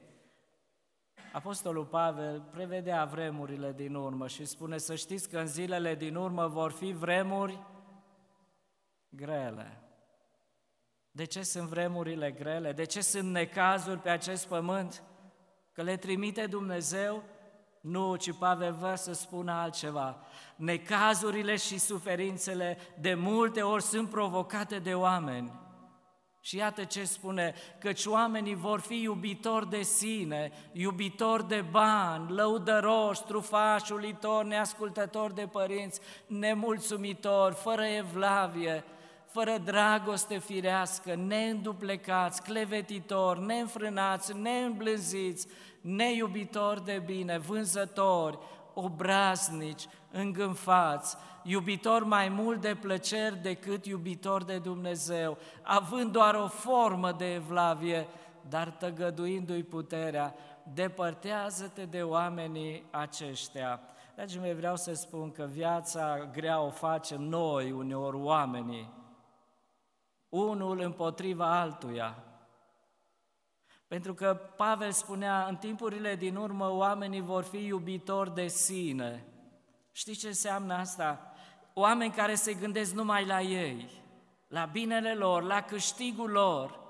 Apostolul 1.33 1.85
Pavel 1.85 2.41
prevedea 2.51 3.05
vremurile 3.05 3.73
din 3.73 3.95
urmă 3.95 4.29
și 4.29 4.45
spune 4.45 4.79
să 4.79 4.95
știți 4.95 5.29
că 5.29 5.39
în 5.39 5.47
zilele 5.47 5.95
din 5.95 6.15
urmă 6.15 6.47
vor 6.47 6.73
fi 6.73 6.93
vremuri 6.93 7.59
grele. 9.09 9.84
De 11.17 11.25
ce 11.25 11.43
sunt 11.43 11.69
vremurile 11.69 12.31
grele? 12.31 12.73
De 12.73 12.85
ce 12.85 13.01
sunt 13.01 13.31
necazuri 13.31 14.01
pe 14.01 14.09
acest 14.09 14.47
pământ? 14.47 15.03
Că 15.73 15.83
le 15.83 15.97
trimite 15.97 16.47
Dumnezeu? 16.47 17.23
Nu, 17.81 18.17
ci 18.17 18.39
Pavel 18.39 18.73
vrea 18.73 18.97
să 18.97 19.13
spună 19.13 19.53
altceva. 19.53 20.21
Necazurile 20.57 21.57
și 21.57 21.79
suferințele 21.79 22.79
de 23.01 23.15
multe 23.15 23.63
ori 23.63 23.83
sunt 23.83 24.11
provocate 24.11 24.79
de 24.79 24.95
oameni. 24.95 25.53
Și 26.41 26.57
iată 26.57 26.85
ce 26.85 27.05
spune, 27.05 27.55
căci 27.79 28.07
oamenii 28.07 28.55
vor 28.55 28.81
fi 28.81 29.01
iubitori 29.01 29.71
de 29.71 29.83
sine, 29.83 30.53
iubitori 30.73 31.49
de 31.49 31.65
bani, 31.71 32.33
lăudăroși, 32.33 33.23
trufași, 33.23 33.93
ulitori, 33.93 34.49
neascultători 34.49 35.35
de 35.35 35.47
părinți, 35.47 36.01
nemulțumitori, 36.27 37.55
fără 37.55 37.85
evlavie, 37.85 38.85
fără 39.35 39.59
dragoste 39.65 40.39
firească, 40.39 41.15
neînduplecați, 41.15 42.43
clevetitori, 42.43 43.45
neînfrânați, 43.45 44.37
neîmblânziți, 44.37 45.47
neiubitori 45.81 46.85
de 46.85 47.03
bine, 47.07 47.39
vânzători, 47.39 48.39
obraznici, 48.75 49.89
îngânfați, 50.11 51.17
iubitor 51.43 52.05
mai 52.05 52.29
mult 52.29 52.61
de 52.61 52.77
plăceri 52.81 53.43
decât 53.43 53.87
iubitor 53.87 54.45
de 54.45 54.59
Dumnezeu, 54.59 55.39
având 55.63 56.13
doar 56.13 56.35
o 56.35 56.49
formă 56.49 57.13
de 57.13 57.35
evlavie, 57.35 58.07
dar 58.49 58.71
tăgăduindu-i 58.71 59.63
puterea, 59.63 60.35
depărtează-te 60.75 61.85
de 61.85 62.03
oamenii 62.03 62.85
aceștia. 62.91 63.81
Dragii 64.15 64.41
mei, 64.41 64.55
vreau 64.55 64.77
să 64.77 64.93
spun 64.93 65.33
că 65.33 65.49
viața 65.51 66.29
grea 66.33 66.61
o 66.61 66.71
facem 66.71 67.23
noi, 67.23 67.71
uneori 67.71 68.17
oamenii, 68.17 69.03
unul 70.35 70.81
împotriva 70.81 71.61
altuia. 71.61 72.25
Pentru 73.87 74.15
că 74.15 74.41
Pavel 74.57 74.93
spunea, 74.93 75.47
în 75.49 75.57
timpurile 75.57 76.17
din 76.17 76.37
urmă 76.37 76.71
oamenii 76.71 77.21
vor 77.21 77.45
fi 77.45 77.65
iubitori 77.65 78.35
de 78.35 78.47
sine. 78.47 79.25
Știți 79.93 80.19
ce 80.19 80.27
înseamnă 80.27 80.75
asta? 80.75 81.33
Oameni 81.75 82.13
care 82.13 82.35
se 82.35 82.55
gândesc 82.55 82.93
numai 82.93 83.27
la 83.27 83.41
ei, 83.41 83.91
la 84.49 84.65
binele 84.65 85.15
lor, 85.15 85.43
la 85.43 85.61
câștigul 85.61 86.31
lor. 86.31 86.83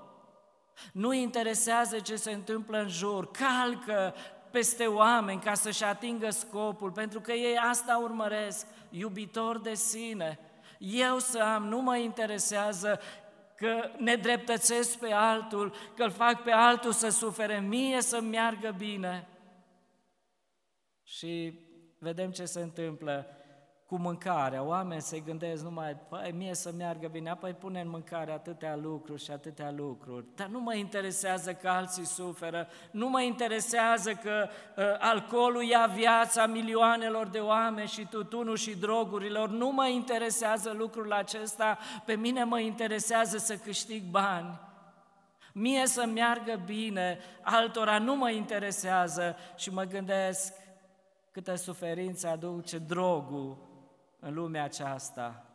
Nu 0.91 1.13
interesează 1.13 1.99
ce 1.99 2.15
se 2.15 2.31
întâmplă 2.31 2.77
în 2.77 2.87
jur, 2.87 3.31
calcă 3.31 4.13
peste 4.51 4.85
oameni 4.85 5.39
ca 5.39 5.53
să-și 5.53 5.83
atingă 5.83 6.29
scopul, 6.29 6.91
pentru 6.91 7.19
că 7.21 7.31
ei 7.31 7.57
asta 7.57 7.97
urmăresc, 7.97 8.65
iubitor 8.89 9.59
de 9.59 9.73
sine. 9.73 10.39
Eu 10.77 11.19
să 11.19 11.39
am, 11.39 11.67
nu 11.67 11.81
mă 11.81 11.97
interesează 11.97 12.99
că 13.55 13.89
ne 13.97 14.15
dreptățesc 14.15 14.99
pe 14.99 15.11
altul, 15.11 15.73
că 15.95 16.03
îl 16.03 16.11
fac 16.11 16.43
pe 16.43 16.51
altul 16.51 16.91
să 16.91 17.09
sufere, 17.09 17.59
mie 17.59 18.01
să 18.01 18.21
meargă 18.21 18.75
bine. 18.77 19.27
Și 21.03 21.59
vedem 21.99 22.31
ce 22.31 22.45
se 22.45 22.61
întâmplă 22.61 23.44
cu 23.85 23.97
mâncarea. 23.97 24.63
Oamenii 24.63 25.03
se 25.03 25.19
gândesc 25.19 25.63
numai, 25.63 25.97
păi, 26.09 26.33
mie 26.37 26.53
să 26.53 26.71
meargă 26.77 27.07
bine, 27.07 27.29
apoi 27.29 27.53
pune 27.53 27.79
în 27.79 27.89
mâncare 27.89 28.31
atâtea 28.31 28.75
lucruri 28.75 29.23
și 29.23 29.31
atâtea 29.31 29.71
lucruri. 29.71 30.25
Dar 30.35 30.47
nu 30.47 30.59
mă 30.59 30.75
interesează 30.75 31.53
că 31.53 31.67
alții 31.69 32.05
suferă, 32.05 32.67
nu 32.91 33.09
mă 33.09 33.21
interesează 33.21 34.13
că 34.13 34.47
uh, 34.77 34.83
alcoolul 34.99 35.63
ia 35.63 35.85
viața 35.95 36.45
milioanelor 36.45 37.27
de 37.27 37.39
oameni 37.39 37.87
și 37.87 38.07
tutunul 38.09 38.55
și 38.55 38.77
drogurilor, 38.77 39.49
nu 39.49 39.71
mă 39.71 39.87
interesează 39.87 40.73
lucrul 40.77 41.13
acesta, 41.13 41.77
pe 42.05 42.15
mine 42.15 42.43
mă 42.43 42.59
interesează 42.59 43.37
să 43.37 43.55
câștig 43.55 44.03
bani. 44.03 44.59
Mie 45.53 45.87
să 45.87 46.05
meargă 46.05 46.61
bine, 46.65 47.19
altora 47.41 47.99
nu 47.99 48.15
mă 48.15 48.29
interesează 48.29 49.35
și 49.55 49.69
mă 49.69 49.83
gândesc 49.83 50.53
câtă 51.31 51.55
suferință 51.55 52.27
aduce 52.27 52.77
drogul 52.77 53.73
în 54.25 54.33
lumea 54.33 54.63
aceasta, 54.63 55.45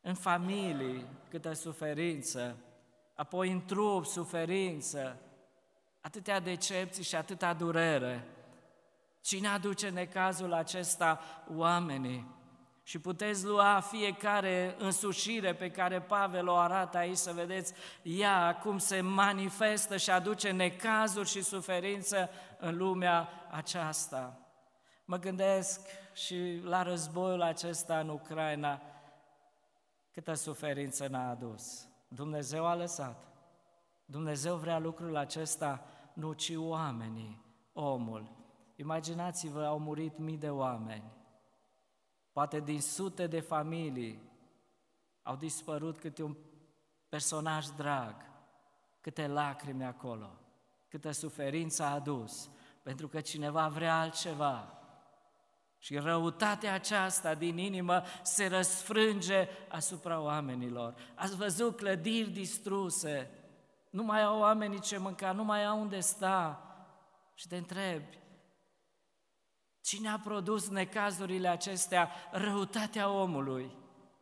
în 0.00 0.14
familii, 0.14 1.06
câtă 1.28 1.52
suferință, 1.52 2.56
apoi 3.14 3.50
în 3.50 3.64
trup, 3.64 4.06
suferință, 4.06 5.16
atâtea 6.00 6.40
decepții 6.40 7.02
și 7.02 7.16
atâta 7.16 7.54
durere. 7.54 8.28
Cine 9.20 9.48
aduce 9.48 9.88
necazul 9.88 10.52
acesta? 10.52 11.20
Oamenii. 11.54 12.34
Și 12.82 12.98
puteți 12.98 13.44
lua 13.44 13.80
fiecare 13.80 14.74
însușire 14.78 15.54
pe 15.54 15.70
care 15.70 16.00
Pavel 16.00 16.48
o 16.48 16.56
arată 16.56 16.98
aici, 16.98 17.16
să 17.16 17.32
vedeți 17.32 17.72
ea 18.02 18.58
cum 18.62 18.78
se 18.78 19.00
manifestă 19.00 19.96
și 19.96 20.10
aduce 20.10 20.50
necazuri 20.50 21.28
și 21.28 21.42
suferință 21.42 22.30
în 22.58 22.76
lumea 22.76 23.28
aceasta. 23.50 24.38
Mă 25.04 25.18
gândesc 25.18 25.80
și 26.16 26.60
la 26.62 26.82
războiul 26.82 27.42
acesta 27.42 28.00
în 28.00 28.08
Ucraina, 28.08 28.82
câtă 30.10 30.34
suferință 30.34 31.06
n-a 31.06 31.30
adus. 31.30 31.88
Dumnezeu 32.08 32.66
a 32.66 32.74
lăsat. 32.74 33.28
Dumnezeu 34.04 34.56
vrea 34.56 34.78
lucrul 34.78 35.16
acesta, 35.16 35.84
nu 36.12 36.32
ci 36.32 36.52
oamenii, 36.56 37.44
omul. 37.72 38.30
Imaginați-vă, 38.76 39.64
au 39.64 39.78
murit 39.78 40.18
mii 40.18 40.36
de 40.36 40.50
oameni. 40.50 41.12
Poate 42.32 42.60
din 42.60 42.80
sute 42.80 43.26
de 43.26 43.40
familii 43.40 44.22
au 45.22 45.36
dispărut 45.36 45.98
câte 45.98 46.22
un 46.22 46.36
personaj 47.08 47.66
drag 47.66 48.14
câte 49.00 49.26
lacrimi 49.26 49.84
acolo, 49.84 50.38
câtă 50.88 51.10
suferință 51.10 51.82
a 51.82 51.92
adus, 51.92 52.50
pentru 52.82 53.08
că 53.08 53.20
cineva 53.20 53.68
vrea 53.68 54.00
altceva. 54.00 54.76
Și 55.86 55.96
răutatea 55.96 56.74
aceasta 56.74 57.34
din 57.34 57.58
inimă 57.58 58.02
se 58.22 58.46
răsfrânge 58.46 59.48
asupra 59.68 60.20
oamenilor. 60.20 60.94
Ați 61.14 61.36
văzut 61.36 61.76
clădiri 61.76 62.30
distruse, 62.30 63.30
nu 63.90 64.02
mai 64.02 64.22
au 64.22 64.38
oamenii 64.38 64.80
ce 64.80 64.98
mânca, 64.98 65.32
nu 65.32 65.44
mai 65.44 65.64
au 65.64 65.80
unde 65.80 66.00
sta. 66.00 66.62
Și 67.34 67.48
te 67.48 67.56
întrebi, 67.56 68.18
cine 69.80 70.08
a 70.08 70.18
produs 70.18 70.68
necazurile 70.68 71.48
acestea? 71.48 72.10
Răutatea 72.30 73.10
omului 73.10 73.76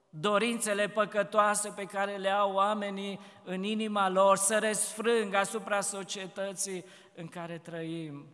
dorințele 0.09 0.89
păcătoase 0.89 1.71
pe 1.71 1.85
care 1.85 2.17
le 2.17 2.31
au 2.31 2.53
oamenii 2.53 3.21
în 3.45 3.63
inima 3.63 4.09
lor 4.09 4.37
să 4.37 4.59
răsfrâng 4.59 5.35
asupra 5.35 5.81
societății 5.81 6.85
în 7.15 7.27
care 7.27 7.59
trăim. 7.59 8.27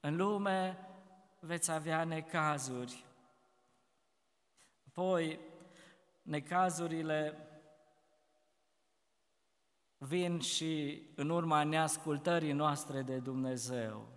În 0.00 0.16
lume 0.16 0.89
veți 1.40 1.70
avea 1.70 2.04
necazuri. 2.04 3.04
Apoi, 4.86 5.38
necazurile 6.22 7.48
vin 9.98 10.40
și 10.40 11.02
în 11.16 11.30
urma 11.30 11.64
neascultării 11.64 12.52
noastre 12.52 13.02
de 13.02 13.18
Dumnezeu. 13.18 14.08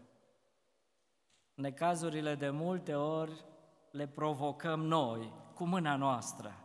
Necazurile 1.54 2.36
de 2.36 2.50
multe 2.50 2.96
ori 2.96 3.46
le 3.92 4.08
provocăm 4.08 4.80
noi, 4.80 5.34
cu 5.54 5.66
mâna 5.66 5.96
noastră. 5.96 6.56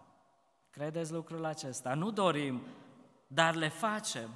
Credeți 0.70 1.12
lucrul 1.12 1.44
acesta? 1.44 1.94
Nu 1.94 2.10
dorim, 2.10 2.62
dar 3.26 3.54
le 3.54 3.68
facem. 3.68 4.30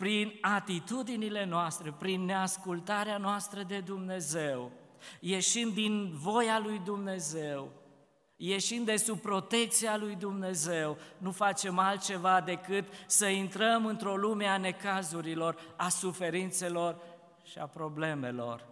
Prin 0.00 0.38
atitudinile 0.40 1.44
noastre, 1.44 1.94
prin 1.98 2.24
neascultarea 2.24 3.18
noastră 3.18 3.62
de 3.62 3.80
Dumnezeu, 3.80 4.70
ieșim 5.20 5.70
din 5.72 6.10
voia 6.14 6.58
lui 6.58 6.80
Dumnezeu, 6.84 7.72
ieșim 8.36 8.84
de 8.84 8.96
sub 8.96 9.18
protecția 9.18 9.96
lui 9.96 10.14
Dumnezeu, 10.14 10.96
nu 11.18 11.30
facem 11.30 11.78
altceva 11.78 12.40
decât 12.40 12.84
să 13.06 13.26
intrăm 13.26 13.86
într-o 13.86 14.16
lume 14.16 14.46
a 14.46 14.56
necazurilor, 14.56 15.74
a 15.76 15.88
suferințelor 15.88 17.00
și 17.44 17.58
a 17.58 17.66
problemelor. 17.66 18.69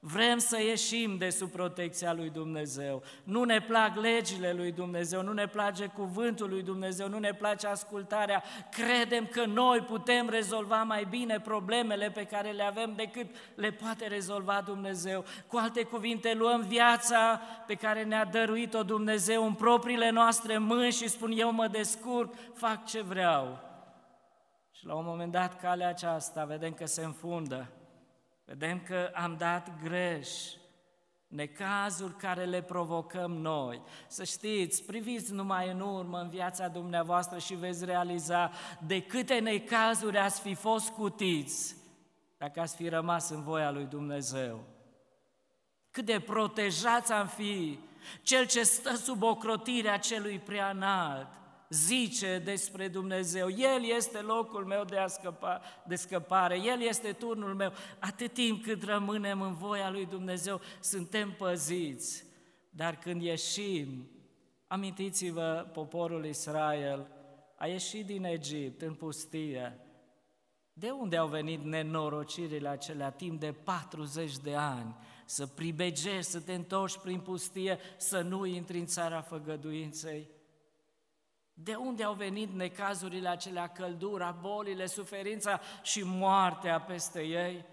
Vrem 0.00 0.38
să 0.38 0.60
ieșim 0.60 1.16
de 1.16 1.30
sub 1.30 1.50
protecția 1.50 2.12
lui 2.12 2.30
Dumnezeu. 2.30 3.02
Nu 3.24 3.44
ne 3.44 3.60
plac 3.60 3.96
legile 3.96 4.52
lui 4.52 4.72
Dumnezeu, 4.72 5.22
nu 5.22 5.32
ne 5.32 5.46
place 5.46 5.86
cuvântul 5.86 6.48
lui 6.48 6.62
Dumnezeu, 6.62 7.08
nu 7.08 7.18
ne 7.18 7.34
place 7.34 7.66
ascultarea. 7.66 8.42
Credem 8.70 9.26
că 9.26 9.44
noi 9.44 9.80
putem 9.80 10.28
rezolva 10.28 10.82
mai 10.82 11.06
bine 11.10 11.40
problemele 11.40 12.10
pe 12.10 12.24
care 12.24 12.50
le 12.50 12.62
avem 12.62 12.92
decât 12.96 13.26
le 13.54 13.70
poate 13.70 14.06
rezolva 14.06 14.62
Dumnezeu. 14.64 15.24
Cu 15.46 15.56
alte 15.56 15.82
cuvinte, 15.82 16.34
luăm 16.34 16.60
viața 16.60 17.40
pe 17.66 17.74
care 17.74 18.04
ne-a 18.04 18.24
dăruit-o 18.24 18.82
Dumnezeu 18.82 19.46
în 19.46 19.54
propriile 19.54 20.10
noastre 20.10 20.58
mâini 20.58 20.92
și 20.92 21.08
spun 21.08 21.32
eu 21.34 21.52
mă 21.52 21.66
descurc, 21.66 22.34
fac 22.54 22.84
ce 22.84 23.02
vreau. 23.02 23.58
Și 24.72 24.86
la 24.86 24.94
un 24.94 25.04
moment 25.04 25.32
dat 25.32 25.60
calea 25.60 25.88
aceasta 25.88 26.44
vedem 26.44 26.72
că 26.72 26.86
se 26.86 27.04
înfundă 27.04 27.70
Vedem 28.48 28.80
că 28.80 29.10
am 29.14 29.36
dat 29.36 29.82
greș, 29.82 30.28
necazuri 31.26 32.16
care 32.16 32.44
le 32.44 32.62
provocăm 32.62 33.32
noi. 33.32 33.82
Să 34.06 34.24
știți, 34.24 34.84
priviți 34.84 35.32
numai 35.32 35.70
în 35.70 35.80
urmă 35.80 36.20
în 36.20 36.28
viața 36.28 36.68
dumneavoastră 36.68 37.38
și 37.38 37.54
veți 37.54 37.84
realiza 37.84 38.50
de 38.86 39.02
câte 39.02 39.38
necazuri 39.38 40.18
ați 40.18 40.40
fi 40.40 40.54
fost 40.54 40.88
cutiți 40.88 41.76
dacă 42.38 42.60
ați 42.60 42.76
fi 42.76 42.88
rămas 42.88 43.30
în 43.30 43.42
voia 43.42 43.70
lui 43.70 43.84
Dumnezeu. 43.84 44.60
Cât 45.90 46.04
de 46.04 46.20
protejați 46.20 47.12
am 47.12 47.26
fi 47.26 47.78
cel 48.22 48.46
ce 48.46 48.62
stă 48.62 48.94
sub 48.96 49.22
ocrotirea 49.22 49.98
celui 49.98 50.38
preanalt, 50.38 51.28
zice 51.68 52.42
despre 52.44 52.88
Dumnezeu. 52.88 53.48
El 53.48 53.84
este 53.96 54.18
locul 54.18 54.64
meu 54.64 54.84
de, 54.84 54.96
a 54.96 55.06
scăpa, 55.06 55.60
de 55.86 55.94
scăpare, 55.94 56.60
El 56.60 56.80
este 56.80 57.12
turnul 57.12 57.54
meu. 57.54 57.72
Atât 57.98 58.32
timp 58.32 58.62
cât 58.62 58.82
rămânem 58.82 59.40
în 59.40 59.54
voia 59.54 59.90
lui 59.90 60.06
Dumnezeu, 60.06 60.60
suntem 60.80 61.34
păziți. 61.38 62.24
Dar 62.70 62.96
când 62.96 63.22
ieșim, 63.22 64.10
amintiți-vă, 64.66 65.70
poporul 65.72 66.24
Israel 66.24 67.10
a 67.56 67.66
ieșit 67.66 68.06
din 68.06 68.24
Egipt 68.24 68.82
în 68.82 68.94
pustie. 68.94 69.80
De 70.72 70.90
unde 70.90 71.16
au 71.16 71.28
venit 71.28 71.64
nenorocirile 71.64 72.68
acelea 72.68 73.10
timp 73.10 73.40
de 73.40 73.52
40 73.52 74.36
de 74.36 74.54
ani? 74.54 74.96
Să 75.24 75.46
pribegești, 75.46 76.30
să 76.30 76.40
te 76.40 76.54
întorci 76.54 76.98
prin 76.98 77.20
pustie, 77.20 77.78
să 77.96 78.20
nu 78.20 78.44
intri 78.44 78.78
în 78.78 78.86
țara 78.86 79.20
făgăduinței? 79.20 80.28
De 81.58 81.74
unde 81.74 82.04
au 82.04 82.14
venit 82.14 82.52
necazurile 82.52 83.28
acelea, 83.28 83.66
căldura, 83.66 84.30
bolile, 84.40 84.86
suferința 84.86 85.60
și 85.82 86.02
moartea 86.04 86.80
peste 86.80 87.20
ei? 87.20 87.64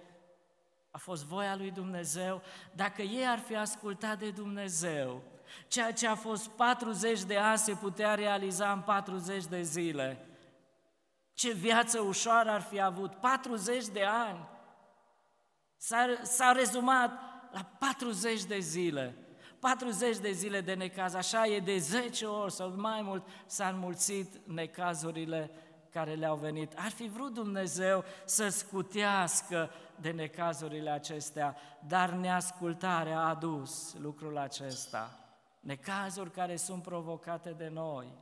A 0.92 0.98
fost 0.98 1.26
voia 1.26 1.56
lui 1.56 1.72
Dumnezeu. 1.72 2.42
Dacă 2.76 3.02
ei 3.02 3.28
ar 3.28 3.40
fi 3.40 3.56
ascultat 3.56 4.20
de 4.20 4.30
Dumnezeu, 4.30 5.22
ceea 5.68 5.94
ce 5.94 6.08
a 6.08 6.16
fost 6.16 6.48
40 6.48 7.24
de 7.24 7.38
ani 7.38 7.58
se 7.58 7.74
putea 7.74 8.16
realiza 8.16 8.72
în 8.72 8.82
40 8.82 9.46
de 9.46 9.62
zile. 9.62 10.28
Ce 11.34 11.52
viață 11.52 12.00
ușoară 12.00 12.50
ar 12.50 12.62
fi 12.62 12.82
avut, 12.82 13.16
40 13.16 13.86
de 13.86 14.04
ani. 14.04 14.48
S-a, 15.78 16.06
s-a 16.22 16.52
rezumat 16.52 17.12
la 17.52 17.64
40 17.80 18.44
de 18.44 18.60
zile. 18.60 19.23
40 19.64 20.18
de 20.18 20.32
zile 20.32 20.62
de 20.62 20.74
necaz, 20.74 21.14
așa 21.14 21.48
e 21.48 21.60
de 21.60 21.78
10 21.78 22.26
ori 22.26 22.52
sau 22.52 22.74
mai 22.76 23.02
mult 23.02 23.28
s-a 23.46 23.68
înmulțit 23.68 24.48
necazurile 24.48 25.52
care 25.90 26.14
le-au 26.14 26.36
venit. 26.36 26.74
Ar 26.76 26.92
fi 26.92 27.08
vrut 27.08 27.34
Dumnezeu 27.34 28.04
să 28.26 28.48
scutească 28.48 29.70
de 29.96 30.12
necazurile 30.12 30.90
acestea, 30.90 31.56
dar 31.88 32.10
neascultarea 32.10 33.20
a 33.20 33.30
adus 33.30 33.96
lucrul 34.00 34.38
acesta. 34.38 35.20
Necazuri 35.60 36.32
care 36.32 36.56
sunt 36.56 36.84
provocate 36.84 37.50
de 37.58 37.70
noi. 37.74 38.14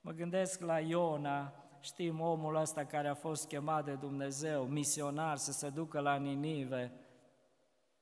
Mă 0.00 0.10
gândesc 0.10 0.60
la 0.60 0.80
Iona, 0.80 1.52
știm 1.80 2.20
omul 2.20 2.54
ăsta 2.54 2.84
care 2.84 3.08
a 3.08 3.14
fost 3.14 3.48
chemat 3.48 3.84
de 3.84 3.94
Dumnezeu, 3.94 4.64
misionar, 4.64 5.36
să 5.36 5.52
se 5.52 5.68
ducă 5.68 6.00
la 6.00 6.16
Ninive. 6.16 6.92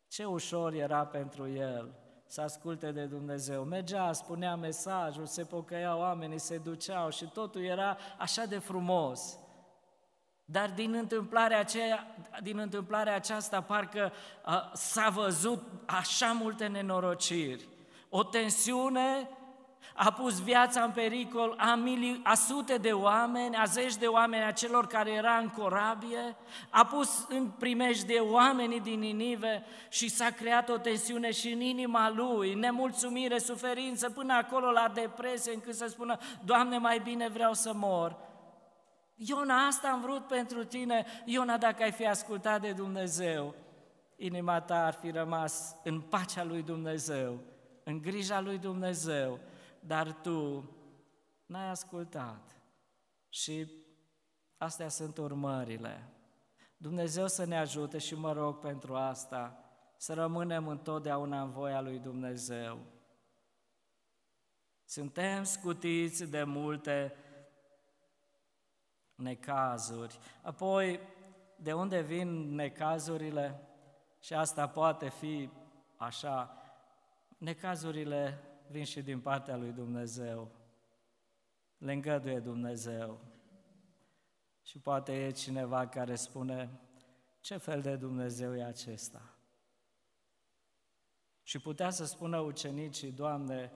Ce 0.09 0.25
ușor 0.25 0.73
era 0.73 1.07
pentru 1.07 1.49
el 1.49 2.00
să 2.31 2.41
asculte 2.41 2.93
de 2.93 3.05
Dumnezeu. 3.05 3.63
Mergea, 3.65 4.13
spunea 4.13 4.57
mesajul, 4.57 5.27
se 5.27 5.45
pocăiau 5.45 5.99
oamenii, 5.99 6.39
se 6.39 6.59
duceau 6.59 7.11
și 7.11 7.25
totul 7.25 7.65
era 7.65 7.97
așa 8.19 8.45
de 8.45 8.59
frumos. 8.59 9.39
Dar 10.45 10.71
din 10.71 10.95
întâmplarea, 10.95 11.59
aceea, 11.59 12.17
din 12.43 12.59
întâmplarea 12.59 13.15
aceasta 13.15 13.63
parcă 13.63 14.13
a, 14.43 14.71
s-a 14.75 15.09
văzut 15.09 15.63
așa 15.87 16.33
multe 16.33 16.67
nenorociri. 16.67 17.69
O 18.09 18.25
tensiune 18.25 19.29
a 19.95 20.13
pus 20.13 20.43
viața 20.43 20.83
în 20.83 20.91
pericol 20.91 21.55
a, 21.59 21.75
mili, 21.75 22.21
a 22.25 22.35
sute 22.35 22.77
de 22.77 22.93
oameni, 22.93 23.57
a 23.57 23.65
zeci 23.65 23.97
de 23.97 24.07
oameni, 24.07 24.45
a 24.45 24.51
celor 24.51 24.87
care 24.87 25.11
era 25.11 25.37
în 25.37 25.49
corabie, 25.49 26.37
a 26.71 26.87
pus 26.87 27.27
în 27.29 27.47
primejdie 27.47 28.21
oamenii 28.21 28.81
din 28.81 28.99
Ninive 28.99 29.65
și 29.89 30.09
s-a 30.09 30.31
creat 30.31 30.69
o 30.69 30.79
tensiune 30.79 31.31
și 31.31 31.53
în 31.53 31.61
inima 31.61 32.11
lui, 32.11 32.55
nemulțumire, 32.55 33.39
suferință, 33.39 34.11
până 34.11 34.33
acolo 34.33 34.71
la 34.71 34.91
depresie, 34.95 35.53
încât 35.53 35.75
să 35.75 35.87
spună, 35.87 36.19
Doamne, 36.45 36.79
mai 36.79 36.99
bine 36.99 37.29
vreau 37.29 37.53
să 37.53 37.73
mor. 37.75 38.17
Iona, 39.15 39.67
asta 39.67 39.89
am 39.89 40.01
vrut 40.01 40.27
pentru 40.27 40.65
tine, 40.65 41.07
Iona, 41.25 41.57
dacă 41.57 41.83
ai 41.83 41.93
fi 41.93 42.07
ascultat 42.07 42.61
de 42.61 42.73
Dumnezeu, 42.73 43.55
inima 44.17 44.61
ta 44.61 44.85
ar 44.87 44.93
fi 44.93 45.11
rămas 45.11 45.77
în 45.85 46.01
pacea 46.01 46.45
lui 46.45 46.63
Dumnezeu, 46.63 47.39
în 47.85 48.01
grija 48.01 48.41
lui 48.41 48.59
Dumnezeu, 48.59 49.39
dar 49.81 50.13
tu 50.13 50.71
n-ai 51.47 51.69
ascultat. 51.69 52.57
Și 53.29 53.71
astea 54.57 54.89
sunt 54.89 55.17
urmările. 55.17 56.09
Dumnezeu 56.77 57.27
să 57.27 57.45
ne 57.45 57.59
ajute 57.59 57.99
și 57.99 58.15
mă 58.15 58.33
rog 58.33 58.59
pentru 58.59 58.95
asta, 58.95 59.65
să 59.97 60.15
rămânem 60.15 60.69
întotdeauna 60.69 61.43
în 61.43 61.51
voia 61.51 61.81
lui 61.81 61.99
Dumnezeu. 61.99 62.79
Suntem 64.85 65.43
scutiți 65.43 66.31
de 66.31 66.43
multe 66.43 67.15
necazuri. 69.15 70.19
Apoi, 70.43 71.01
de 71.57 71.73
unde 71.73 72.01
vin 72.01 72.55
necazurile? 72.55 73.69
Și 74.19 74.35
asta 74.35 74.69
poate 74.69 75.09
fi 75.09 75.51
așa, 75.97 76.57
necazurile 77.39 78.50
vin 78.71 78.85
și 78.85 79.03
din 79.03 79.21
partea 79.21 79.57
lui 79.57 79.73
Dumnezeu. 79.73 80.51
Le 81.79 81.93
îngăduie 81.93 82.39
Dumnezeu. 82.39 83.21
Și 84.63 84.79
poate 84.79 85.25
e 85.25 85.31
cineva 85.31 85.89
care 85.89 86.15
spune, 86.15 86.71
ce 87.41 87.57
fel 87.57 87.81
de 87.81 87.97
Dumnezeu 87.97 88.57
e 88.57 88.65
acesta? 88.65 89.35
Și 91.43 91.59
putea 91.59 91.91
să 91.91 92.05
spună 92.05 92.39
ucenicii, 92.39 93.13
Doamne, 93.13 93.73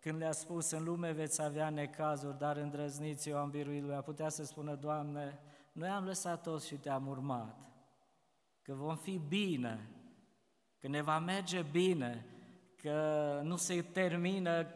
când 0.00 0.18
le-a 0.18 0.32
spus, 0.32 0.70
în 0.70 0.84
lume 0.84 1.12
veți 1.12 1.42
avea 1.42 1.70
necazuri, 1.70 2.38
dar 2.38 2.56
îndrăzniți, 2.56 3.28
eu 3.28 3.38
am 3.38 3.50
biruit 3.50 3.82
lumea, 3.82 4.00
putea 4.00 4.28
să 4.28 4.44
spună, 4.44 4.74
Doamne, 4.74 5.38
noi 5.72 5.88
am 5.88 6.04
lăsat 6.04 6.42
toți 6.42 6.66
și 6.66 6.74
te-am 6.74 7.06
urmat, 7.06 7.56
că 8.62 8.74
vom 8.74 8.96
fi 8.96 9.18
bine, 9.18 9.88
că 10.78 10.88
ne 10.88 11.02
va 11.02 11.18
merge 11.18 11.62
bine, 11.62 12.33
că 12.84 13.40
nu 13.42 13.56
se 13.56 13.82
termină 13.82 14.66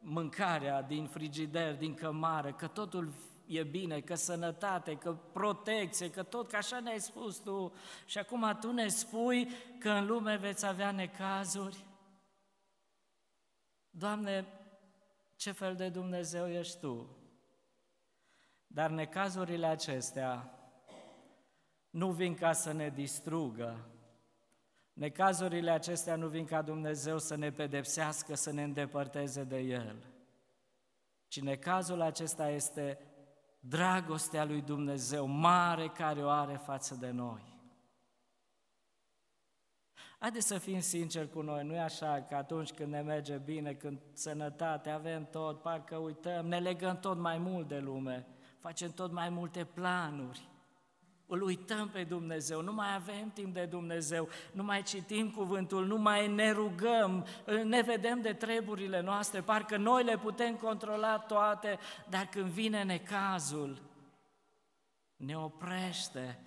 mâncarea 0.00 0.82
din 0.82 1.06
frigider, 1.06 1.76
din 1.76 1.94
cămară, 1.94 2.52
că 2.52 2.66
totul 2.66 3.12
e 3.46 3.62
bine, 3.62 4.00
că 4.00 4.14
sănătate, 4.14 4.96
că 4.96 5.12
protecție, 5.12 6.10
că 6.10 6.22
tot, 6.22 6.48
că 6.48 6.56
așa 6.56 6.80
ne-ai 6.80 7.00
spus 7.00 7.36
tu. 7.36 7.72
Și 8.06 8.18
acum 8.18 8.58
tu 8.60 8.72
ne 8.72 8.88
spui 8.88 9.48
că 9.78 9.90
în 9.90 10.06
lume 10.06 10.36
veți 10.36 10.66
avea 10.66 10.90
necazuri. 10.90 11.84
Doamne, 13.90 14.46
ce 15.36 15.52
fel 15.52 15.74
de 15.74 15.88
Dumnezeu 15.88 16.48
ești 16.48 16.80
Tu? 16.80 17.16
Dar 18.66 18.90
necazurile 18.90 19.66
acestea 19.66 20.58
nu 21.90 22.10
vin 22.10 22.34
ca 22.34 22.52
să 22.52 22.72
ne 22.72 22.88
distrugă, 22.88 23.88
Necazurile 24.98 25.70
acestea 25.70 26.16
nu 26.16 26.28
vin 26.28 26.44
ca 26.44 26.62
Dumnezeu 26.62 27.18
să 27.18 27.36
ne 27.36 27.50
pedepsească, 27.50 28.34
să 28.34 28.52
ne 28.52 28.62
îndepărteze 28.62 29.44
de 29.44 29.58
El, 29.58 29.96
ci 31.28 31.40
necazul 31.40 32.00
acesta 32.00 32.50
este 32.50 32.98
dragostea 33.60 34.44
lui 34.44 34.62
Dumnezeu 34.62 35.26
mare 35.26 35.88
care 35.88 36.24
o 36.24 36.28
are 36.28 36.56
față 36.56 36.94
de 36.94 37.10
noi. 37.10 37.56
Haideți 40.18 40.46
să 40.46 40.58
fim 40.58 40.80
sinceri 40.80 41.30
cu 41.30 41.40
noi, 41.40 41.64
nu 41.64 41.74
e 41.74 41.80
așa 41.80 42.24
că 42.28 42.34
atunci 42.34 42.72
când 42.72 42.92
ne 42.92 43.00
merge 43.00 43.36
bine, 43.36 43.74
când 43.74 44.00
sănătate, 44.12 44.90
avem 44.90 45.28
tot, 45.30 45.62
parcă 45.62 45.96
uităm, 45.96 46.46
ne 46.46 46.58
legăm 46.58 46.98
tot 46.98 47.18
mai 47.18 47.38
mult 47.38 47.68
de 47.68 47.78
lume, 47.78 48.26
facem 48.58 48.92
tot 48.92 49.12
mai 49.12 49.28
multe 49.28 49.64
planuri, 49.64 50.47
îl 51.28 51.42
uităm 51.42 51.88
pe 51.88 52.04
Dumnezeu, 52.04 52.62
nu 52.62 52.72
mai 52.72 52.94
avem 52.94 53.30
timp 53.30 53.54
de 53.54 53.64
Dumnezeu, 53.64 54.28
nu 54.52 54.62
mai 54.62 54.82
citim 54.82 55.30
cuvântul, 55.30 55.86
nu 55.86 55.96
mai 55.96 56.28
ne 56.28 56.50
rugăm, 56.50 57.26
ne 57.64 57.80
vedem 57.80 58.20
de 58.20 58.32
treburile 58.32 59.00
noastre, 59.00 59.40
parcă 59.40 59.76
noi 59.76 60.04
le 60.04 60.18
putem 60.18 60.56
controla 60.56 61.18
toate, 61.18 61.78
dar 62.08 62.26
când 62.26 62.50
vine 62.50 62.82
necazul, 62.82 63.82
ne 65.16 65.38
oprește 65.38 66.42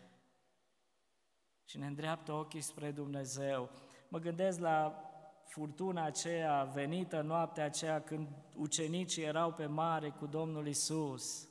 și 1.66 1.78
ne 1.78 1.86
îndreaptă 1.86 2.32
ochii 2.32 2.62
spre 2.62 2.92
Dumnezeu. 2.92 3.70
Mă 4.08 4.20
gândesc 4.20 4.60
la 4.60 5.06
furtuna 5.46 6.04
aceea 6.04 6.64
venită 6.64 7.22
noaptea 7.22 7.66
aceea 7.66 8.02
când 8.02 8.28
ucenicii 8.56 9.24
erau 9.24 9.54
pe 9.54 9.66
mare 9.66 10.10
cu 10.10 10.26
Domnul 10.26 10.68
Isus 10.68 11.50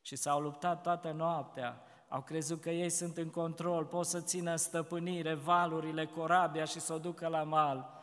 și 0.00 0.16
s-au 0.16 0.40
luptat 0.40 0.82
toată 0.82 1.12
noaptea 1.12 1.82
au 2.08 2.22
crezut 2.22 2.60
că 2.60 2.70
ei 2.70 2.90
sunt 2.90 3.16
în 3.16 3.30
control, 3.30 3.84
pot 3.84 4.06
să 4.06 4.20
țină 4.20 4.56
stăpânire 4.56 5.34
valurile, 5.34 6.06
corabia 6.06 6.64
și 6.64 6.80
să 6.80 6.92
o 6.92 6.98
ducă 6.98 7.26
la 7.26 7.42
mal, 7.42 8.02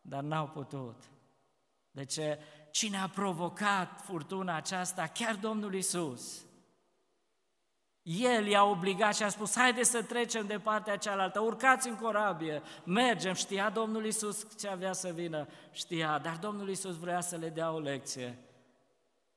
dar 0.00 0.22
n-au 0.22 0.46
putut. 0.48 1.10
De 1.90 2.04
ce? 2.04 2.38
Cine 2.70 2.98
a 2.98 3.08
provocat 3.08 4.00
furtuna 4.00 4.56
aceasta? 4.56 5.06
Chiar 5.06 5.34
Domnul 5.34 5.74
Isus. 5.74 6.44
El 8.02 8.46
i-a 8.46 8.64
obligat 8.64 9.16
și 9.16 9.22
a 9.22 9.28
spus, 9.28 9.56
haide 9.56 9.82
să 9.82 10.02
trecem 10.02 10.46
de 10.46 10.58
partea 10.58 10.96
cealaltă, 10.96 11.40
urcați 11.40 11.88
în 11.88 11.96
corabie, 11.96 12.62
mergem. 12.84 13.34
Știa 13.34 13.70
Domnul 13.70 14.06
Isus 14.06 14.46
ce 14.58 14.68
avea 14.68 14.92
să 14.92 15.08
vină? 15.08 15.48
Știa, 15.70 16.18
dar 16.18 16.36
Domnul 16.36 16.68
Isus 16.68 16.96
vrea 16.96 17.20
să 17.20 17.36
le 17.36 17.48
dea 17.48 17.72
o 17.72 17.78
lecție. 17.78 18.38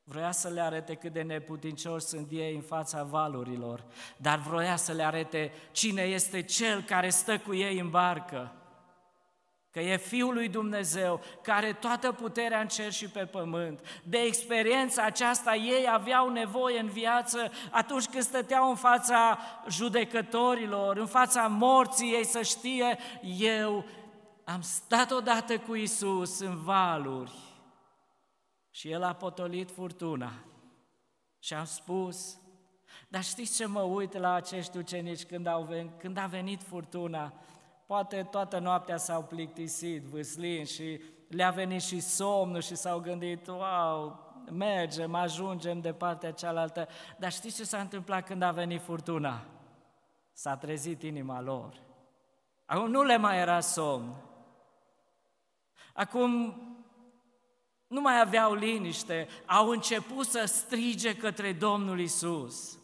Vroia 0.07 0.31
să 0.31 0.47
le 0.47 0.61
arate 0.61 0.95
cât 0.95 1.13
de 1.13 1.21
neputincioși 1.21 2.05
sunt 2.05 2.27
ei 2.31 2.55
în 2.55 2.61
fața 2.61 3.03
valurilor, 3.03 3.83
dar 4.17 4.37
vroia 4.39 4.75
să 4.75 4.91
le 4.91 5.03
arate 5.03 5.51
cine 5.71 6.01
este 6.01 6.41
cel 6.41 6.81
care 6.81 7.09
stă 7.09 7.39
cu 7.39 7.53
ei 7.53 7.79
în 7.79 7.89
barcă. 7.89 8.51
Că 9.71 9.79
e 9.79 9.97
Fiul 9.97 10.33
lui 10.33 10.49
Dumnezeu, 10.49 11.21
care 11.41 11.73
toată 11.73 12.11
puterea 12.11 12.59
în 12.59 12.67
cer 12.67 12.91
și 12.91 13.09
pe 13.09 13.25
pământ. 13.25 14.01
De 14.03 14.17
experiența 14.17 15.03
aceasta 15.03 15.55
ei 15.55 15.87
aveau 15.89 16.29
nevoie 16.29 16.79
în 16.79 16.87
viață 16.87 17.51
atunci 17.71 18.05
când 18.05 18.23
stăteau 18.23 18.69
în 18.69 18.75
fața 18.75 19.39
judecătorilor, 19.69 20.97
în 20.97 21.07
fața 21.07 21.47
morții, 21.47 22.13
ei 22.13 22.25
să 22.25 22.41
știe, 22.41 22.97
eu 23.37 23.85
am 24.43 24.61
stat 24.61 25.11
odată 25.11 25.57
cu 25.57 25.75
Isus 25.75 26.39
în 26.39 26.63
valuri 26.63 27.54
și 28.75 28.91
el 28.91 29.03
a 29.03 29.13
potolit 29.13 29.71
furtuna. 29.71 30.31
Și 31.39 31.53
am 31.53 31.65
spus, 31.65 32.37
dar 33.07 33.23
știți 33.23 33.55
ce 33.55 33.65
mă 33.65 33.81
uit 33.81 34.17
la 34.17 34.33
acești 34.33 34.77
ucenici 34.77 35.25
când, 35.25 35.47
au 35.47 35.63
venit, 35.63 35.99
când 35.99 36.17
a 36.17 36.25
venit 36.25 36.63
furtuna? 36.63 37.33
Poate 37.85 38.27
toată 38.31 38.59
noaptea 38.59 38.97
s-au 38.97 39.23
plictisit, 39.23 40.03
vâslind 40.03 40.67
și 40.67 41.01
le-a 41.27 41.51
venit 41.51 41.81
și 41.81 41.99
somnul 41.99 42.61
și 42.61 42.75
s-au 42.75 42.99
gândit, 42.99 43.47
wow, 43.47 44.19
mergem, 44.51 45.15
ajungem 45.15 45.81
de 45.81 45.93
partea 45.93 46.31
cealaltă. 46.31 46.87
Dar 47.17 47.31
știți 47.31 47.55
ce 47.55 47.63
s-a 47.63 47.79
întâmplat 47.79 48.25
când 48.25 48.41
a 48.41 48.51
venit 48.51 48.81
furtuna? 48.81 49.45
S-a 50.31 50.57
trezit 50.57 51.01
inima 51.01 51.41
lor. 51.41 51.81
Acum 52.65 52.89
nu 52.89 53.03
le 53.03 53.17
mai 53.17 53.37
era 53.37 53.59
somn. 53.59 54.15
Acum 55.93 56.59
nu 57.95 58.01
mai 58.01 58.19
aveau 58.19 58.53
liniște, 58.53 59.27
au 59.45 59.69
început 59.69 60.25
să 60.25 60.43
strige 60.45 61.15
către 61.15 61.51
Domnul 61.51 61.99
Isus. 61.99 62.77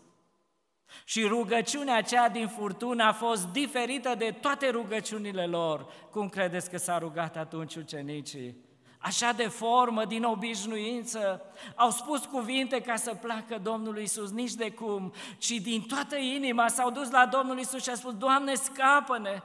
Și 1.03 1.23
rugăciunea 1.23 1.97
aceea 1.97 2.29
din 2.29 2.47
furtună 2.47 3.03
a 3.03 3.11
fost 3.11 3.47
diferită 3.47 4.15
de 4.17 4.37
toate 4.41 4.69
rugăciunile 4.69 5.45
lor. 5.45 5.85
Cum 6.11 6.29
credeți 6.29 6.69
că 6.69 6.77
s-a 6.77 6.97
rugat 6.97 7.37
atunci 7.37 7.75
ucenicii? 7.75 8.55
Așa 8.97 9.31
de 9.31 9.47
formă, 9.47 10.05
din 10.05 10.23
obișnuință, 10.23 11.41
au 11.75 11.89
spus 11.89 12.25
cuvinte 12.25 12.81
ca 12.81 12.95
să 12.95 13.13
placă 13.13 13.59
Domnului 13.63 14.03
Isus, 14.03 14.31
nici 14.31 14.53
de 14.53 14.71
cum, 14.71 15.13
ci 15.37 15.51
din 15.51 15.81
toată 15.81 16.15
inima 16.15 16.67
s-au 16.67 16.91
dus 16.91 17.09
la 17.09 17.25
Domnul 17.25 17.59
Isus 17.59 17.83
și 17.83 17.89
a 17.89 17.95
spus, 17.95 18.13
Doamne, 18.13 18.53
scapă-ne! 18.53 19.41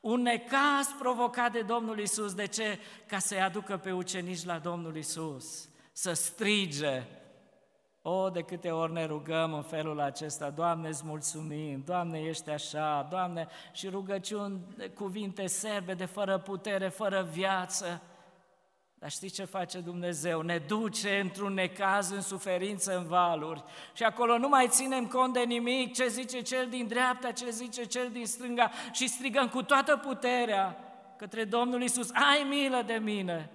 Un 0.00 0.22
necaz 0.22 0.94
provocat 0.98 1.52
de 1.52 1.60
Domnul 1.60 1.98
Isus. 1.98 2.34
De 2.34 2.46
ce? 2.46 2.78
Ca 3.06 3.18
să-i 3.18 3.40
aducă 3.40 3.76
pe 3.76 3.92
ucenici 3.92 4.44
la 4.44 4.58
Domnul 4.58 4.96
Isus, 4.96 5.68
să 5.92 6.12
strige. 6.12 7.02
O, 8.02 8.30
de 8.30 8.42
câte 8.42 8.70
ori 8.70 8.92
ne 8.92 9.04
rugăm 9.04 9.52
în 9.54 9.62
felul 9.62 10.00
acesta, 10.00 10.50
Doamne, 10.50 10.88
îți 10.88 11.06
mulțumim, 11.06 11.82
Doamne, 11.86 12.20
ești 12.20 12.50
așa, 12.50 13.06
Doamne, 13.10 13.48
și 13.72 13.88
rugăciuni, 13.88 14.60
cuvinte 14.94 15.46
serbe 15.46 15.94
de 15.94 16.04
fără 16.04 16.38
putere, 16.38 16.88
fără 16.88 17.28
viață. 17.32 18.02
Dar 19.02 19.10
știți 19.10 19.34
ce 19.34 19.44
face 19.44 19.78
Dumnezeu? 19.78 20.40
Ne 20.40 20.58
duce 20.58 21.20
într-un 21.20 21.52
necaz, 21.52 22.10
în 22.10 22.20
suferință, 22.20 22.96
în 22.96 23.04
valuri. 23.04 23.64
Și 23.92 24.02
acolo 24.02 24.38
nu 24.38 24.48
mai 24.48 24.68
ținem 24.68 25.06
cont 25.06 25.32
de 25.32 25.40
nimic, 25.40 25.94
ce 25.94 26.08
zice 26.08 26.40
cel 26.40 26.68
din 26.68 26.86
dreapta, 26.86 27.32
ce 27.32 27.50
zice 27.50 27.84
cel 27.84 28.10
din 28.10 28.26
stânga 28.26 28.70
și 28.92 29.08
strigăm 29.08 29.48
cu 29.48 29.62
toată 29.62 29.96
puterea 29.96 30.78
către 31.16 31.44
Domnul 31.44 31.82
Isus, 31.82 32.10
ai 32.10 32.46
milă 32.48 32.82
de 32.86 32.94
mine! 32.94 33.50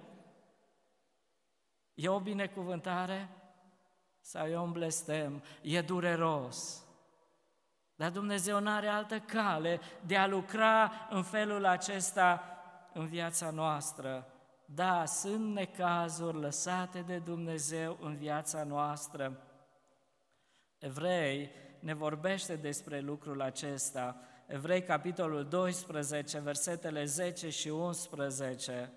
E 1.94 2.08
o 2.08 2.20
binecuvântare 2.20 3.28
sau 4.20 4.46
e 4.46 4.56
un 4.56 4.72
blestem? 4.72 5.42
E 5.60 5.80
dureros. 5.80 6.84
Dar 7.94 8.10
Dumnezeu 8.10 8.60
nu 8.60 8.70
are 8.70 8.88
altă 8.88 9.18
cale 9.18 9.80
de 10.06 10.16
a 10.16 10.26
lucra 10.26 10.92
în 11.10 11.22
felul 11.22 11.64
acesta 11.64 12.42
în 12.92 13.06
viața 13.06 13.50
noastră. 13.50 14.32
Da, 14.74 15.04
sunt 15.04 15.52
necazuri 15.52 16.40
lăsate 16.40 17.00
de 17.00 17.18
Dumnezeu 17.18 17.98
în 18.00 18.16
viața 18.16 18.64
noastră. 18.64 19.42
Evrei 20.78 21.50
ne 21.80 21.94
vorbește 21.94 22.56
despre 22.56 23.00
lucrul 23.00 23.40
acesta. 23.40 24.20
Evrei, 24.46 24.82
capitolul 24.82 25.44
12, 25.44 26.38
versetele 26.38 27.04
10 27.04 27.48
și 27.48 27.68
11. 27.68 28.92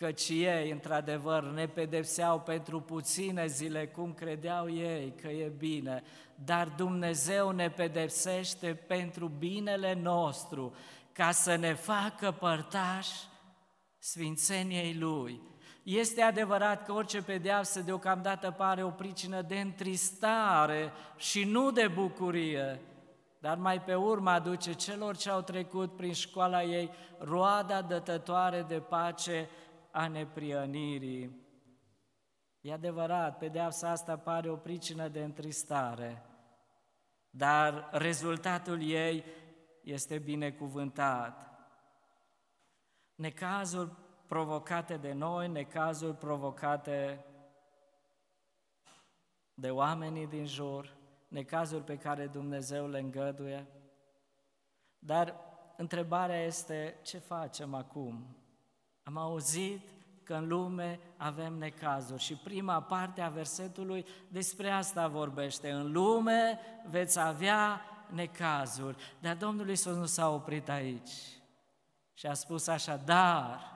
Căci 0.00 0.28
ei, 0.28 0.70
într-adevăr, 0.70 1.42
ne 1.42 1.66
pedepseau 1.66 2.40
pentru 2.40 2.80
puține 2.80 3.46
zile, 3.46 3.86
cum 3.86 4.12
credeau 4.12 4.70
ei 4.70 5.14
că 5.20 5.28
e 5.28 5.52
bine, 5.58 6.02
dar 6.34 6.68
Dumnezeu 6.68 7.50
ne 7.50 7.70
pedepsește 7.70 8.74
pentru 8.86 9.28
binele 9.28 9.94
nostru, 9.94 10.74
ca 11.12 11.30
să 11.30 11.56
ne 11.56 11.74
facă 11.74 12.30
părtași 12.30 13.12
sfințeniei 13.98 14.96
Lui. 14.98 15.40
Este 15.82 16.22
adevărat 16.22 16.84
că 16.84 16.92
orice 16.92 17.22
pedeapsă 17.22 17.80
deocamdată 17.80 18.50
pare 18.50 18.82
o 18.82 18.90
pricină 18.90 19.42
de 19.42 19.60
întristare 19.60 20.92
și 21.16 21.44
nu 21.44 21.70
de 21.70 21.88
bucurie, 21.88 22.80
dar 23.38 23.56
mai 23.56 23.80
pe 23.80 23.94
urmă 23.94 24.30
aduce 24.30 24.72
celor 24.72 25.16
ce 25.16 25.30
au 25.30 25.40
trecut 25.40 25.96
prin 25.96 26.12
școala 26.12 26.62
ei 26.62 26.90
roada 27.18 27.82
dătătoare 27.82 28.64
de 28.68 28.78
pace 28.78 29.48
a 29.92 30.08
neprionirii. 30.08 31.48
E 32.60 32.72
adevărat, 32.72 33.38
pedeapsa 33.38 33.90
asta 33.90 34.18
pare 34.18 34.50
o 34.50 34.56
pricină 34.56 35.08
de 35.08 35.22
întristare, 35.22 36.22
dar 37.30 37.88
rezultatul 37.92 38.82
ei 38.82 39.24
este 39.82 40.18
binecuvântat. 40.18 41.48
Necazul 43.14 43.96
provocate 44.26 44.96
de 44.96 45.12
noi, 45.12 45.48
necazuri 45.48 46.16
provocate 46.16 47.24
de 49.54 49.70
oamenii 49.70 50.26
din 50.26 50.46
jur, 50.46 50.96
necazuri 51.28 51.84
pe 51.84 51.96
care 51.96 52.26
Dumnezeu 52.26 52.88
le 52.88 52.98
îngăduie. 52.98 53.66
Dar 54.98 55.36
întrebarea 55.76 56.44
este, 56.44 56.98
ce 57.02 57.18
facem 57.18 57.74
acum? 57.74 58.39
Am 59.10 59.16
auzit 59.16 59.88
că 60.22 60.34
în 60.34 60.48
lume 60.48 61.00
avem 61.16 61.54
necazuri 61.54 62.22
și 62.22 62.34
prima 62.34 62.82
parte 62.82 63.20
a 63.20 63.28
versetului 63.28 64.06
despre 64.28 64.70
asta 64.70 65.08
vorbește. 65.08 65.70
În 65.70 65.92
lume 65.92 66.60
veți 66.90 67.18
avea 67.18 67.80
necazuri. 68.06 68.96
Dar 69.20 69.36
Domnul 69.36 69.68
Iisus 69.68 69.96
nu 69.96 70.06
s-a 70.06 70.28
oprit 70.28 70.68
aici 70.68 71.10
și 72.14 72.26
a 72.26 72.34
spus 72.34 72.66
așa, 72.66 72.96
dar 72.96 73.70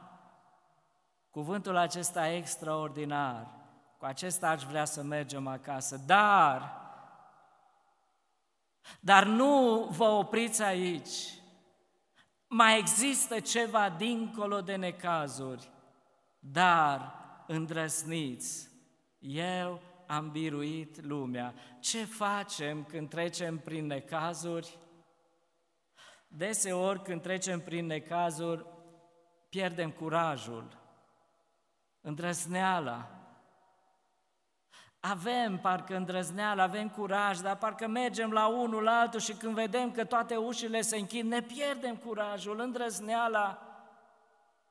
Cuvântul 1.30 1.76
acesta 1.76 2.28
extraordinar, 2.28 3.46
cu 3.98 4.04
acesta 4.04 4.48
aș 4.48 4.62
vrea 4.62 4.84
să 4.84 5.02
mergem 5.02 5.46
acasă, 5.46 6.00
dar, 6.06 6.80
dar 9.00 9.24
nu 9.24 9.86
vă 9.90 10.04
opriți 10.04 10.62
aici. 10.62 11.43
Mai 12.56 12.78
există 12.78 13.40
ceva 13.40 13.88
dincolo 13.90 14.60
de 14.60 14.76
necazuri, 14.76 15.70
dar 16.38 17.14
îndrăsniți. 17.46 18.70
Eu 19.18 19.80
am 20.06 20.30
biruit 20.30 21.04
lumea. 21.04 21.54
Ce 21.80 22.04
facem 22.04 22.84
când 22.84 23.08
trecem 23.08 23.58
prin 23.58 23.86
necazuri? 23.86 24.78
Deseori 26.28 27.02
când 27.02 27.22
trecem 27.22 27.60
prin 27.60 27.86
necazuri, 27.86 28.66
pierdem 29.48 29.90
curajul 29.90 30.78
îndrăzneala. 32.00 33.23
Avem 35.06 35.58
parcă 35.58 35.96
îndrăzneală, 35.96 36.62
avem 36.62 36.88
curaj, 36.88 37.38
dar 37.38 37.56
parcă 37.56 37.86
mergem 37.86 38.30
la 38.30 38.46
unul, 38.46 38.82
la 38.82 38.98
altul 38.98 39.20
și 39.20 39.32
când 39.32 39.54
vedem 39.54 39.90
că 39.90 40.04
toate 40.04 40.36
ușile 40.36 40.80
se 40.80 40.96
închid, 40.96 41.26
ne 41.26 41.40
pierdem 41.40 41.96
curajul, 41.96 42.60
îndrăzneala 42.60 43.62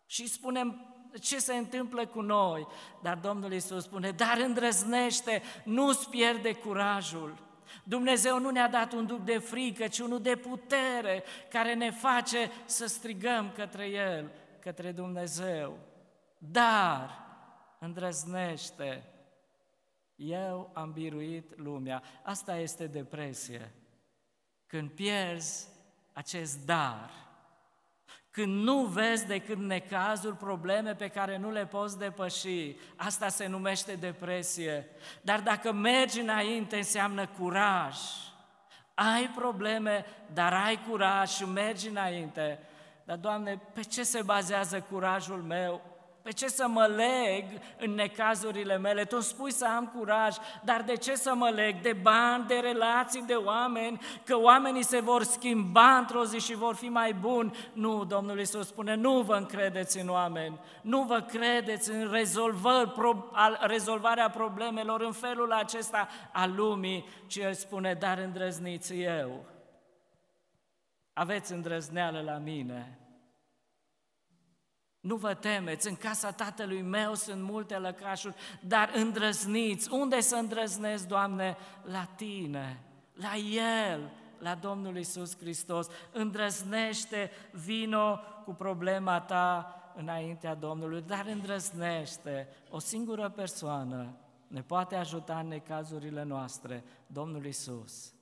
și 0.05 0.27
spunem 0.27 0.95
ce 1.21 1.39
se 1.39 1.53
întâmplă 1.53 2.05
cu 2.05 2.21
noi. 2.21 2.67
Dar 3.01 3.17
Domnul 3.17 3.51
Iisus 3.51 3.83
spune, 3.83 4.11
dar 4.11 4.37
îndrăznește, 4.45 5.41
nu-ți 5.63 6.09
pierde 6.09 6.53
curajul. 6.53 7.37
Dumnezeu 7.83 8.39
nu 8.39 8.49
ne-a 8.49 8.69
dat 8.69 8.93
un 8.93 9.05
duc 9.05 9.19
de 9.19 9.37
frică, 9.37 9.87
ci 9.87 9.99
unul 9.99 10.21
de 10.21 10.35
putere 10.35 11.23
care 11.49 11.73
ne 11.73 11.91
face 11.91 12.51
să 12.65 12.85
strigăm 12.85 13.51
către 13.55 13.85
El, 13.85 14.31
către 14.59 14.91
Dumnezeu. 14.91 15.77
Dar 16.37 17.25
îndrăznește. 17.79 19.12
Eu 20.25 20.69
am 20.73 20.91
biruit 20.91 21.57
lumea. 21.57 22.03
Asta 22.23 22.57
este 22.57 22.87
depresie. 22.87 23.71
Când 24.67 24.89
pierzi 24.89 25.67
acest 26.13 26.65
dar, 26.65 27.09
când 28.31 28.63
nu 28.63 28.85
vezi 28.85 29.27
decât 29.27 29.57
necazuri, 29.57 30.35
probleme 30.35 30.95
pe 30.95 31.07
care 31.07 31.37
nu 31.37 31.51
le 31.51 31.65
poți 31.65 31.97
depăși, 31.97 32.75
asta 32.95 33.27
se 33.27 33.47
numește 33.47 33.95
depresie. 33.95 34.87
Dar 35.21 35.41
dacă 35.41 35.71
mergi 35.71 36.19
înainte, 36.19 36.75
înseamnă 36.75 37.27
curaj. 37.27 37.97
Ai 38.93 39.29
probleme, 39.35 40.05
dar 40.33 40.53
ai 40.53 40.79
curaj 40.89 41.29
și 41.29 41.45
mergi 41.45 41.87
înainte. 41.87 42.59
Dar, 43.03 43.17
Doamne, 43.17 43.61
pe 43.73 43.81
ce 43.81 44.03
se 44.03 44.21
bazează 44.21 44.81
curajul 44.81 45.41
meu? 45.41 45.92
Pe 46.23 46.31
ce 46.31 46.47
să 46.47 46.67
mă 46.67 46.85
leg 46.85 47.45
în 47.77 47.93
necazurile 47.93 48.77
mele? 48.77 49.03
Tu 49.03 49.19
spui 49.19 49.51
să 49.51 49.65
am 49.65 49.87
curaj, 49.97 50.35
dar 50.63 50.81
de 50.81 50.95
ce 50.95 51.15
să 51.15 51.33
mă 51.35 51.49
leg? 51.49 51.81
De 51.81 51.93
bani, 51.93 52.47
de 52.47 52.55
relații, 52.55 53.21
de 53.21 53.33
oameni, 53.33 54.01
că 54.25 54.37
oamenii 54.37 54.83
se 54.83 54.99
vor 54.99 55.23
schimba 55.23 55.97
într-o 55.97 56.25
zi 56.25 56.39
și 56.39 56.55
vor 56.55 56.75
fi 56.75 56.87
mai 56.87 57.13
buni. 57.13 57.55
Nu, 57.73 58.03
Domnul 58.05 58.37
Iisus 58.37 58.67
spune, 58.67 58.95
nu 58.95 59.21
vă 59.21 59.35
încredeți 59.35 59.99
în 59.99 60.09
oameni, 60.09 60.59
nu 60.81 61.01
vă 61.01 61.19
credeți 61.19 61.91
în 61.91 62.11
rezolvări, 62.11 62.91
pro, 62.91 63.31
rezolvarea 63.59 64.29
problemelor 64.29 65.01
în 65.01 65.11
felul 65.11 65.51
acesta 65.51 66.07
al 66.31 66.55
lumii, 66.55 67.05
ci 67.27 67.35
El 67.35 67.53
spune, 67.53 67.93
dar 67.93 68.17
îndrăzniți 68.17 68.99
eu. 68.99 69.45
Aveți 71.13 71.51
îndrăzneală 71.51 72.21
la 72.21 72.37
mine, 72.37 72.97
nu 75.03 75.15
vă 75.15 75.33
temeți, 75.33 75.87
în 75.87 75.95
casa 75.95 76.31
tatălui 76.31 76.81
meu 76.81 77.13
sunt 77.13 77.41
multe 77.41 77.77
lăcașuri, 77.77 78.35
dar 78.61 78.91
îndrăzniți. 78.95 79.91
Unde 79.91 80.19
să 80.19 80.35
îndrăznesc, 80.35 81.07
Doamne? 81.07 81.57
La 81.83 82.07
Tine, 82.15 82.83
la 83.13 83.35
El, 83.35 84.11
la 84.37 84.55
Domnul 84.55 84.97
Isus 84.97 85.37
Hristos. 85.37 85.87
Îndrăznește, 86.11 87.31
vino 87.51 88.19
cu 88.45 88.53
problema 88.53 89.19
ta 89.19 89.75
înaintea 89.95 90.55
Domnului, 90.55 91.01
dar 91.01 91.25
îndrăznește. 91.25 92.47
O 92.69 92.79
singură 92.79 93.29
persoană 93.29 94.17
ne 94.47 94.61
poate 94.61 94.95
ajuta 94.95 95.39
în 95.39 95.47
necazurile 95.47 96.23
noastre, 96.23 96.83
Domnul 97.07 97.45
Isus. 97.45 98.13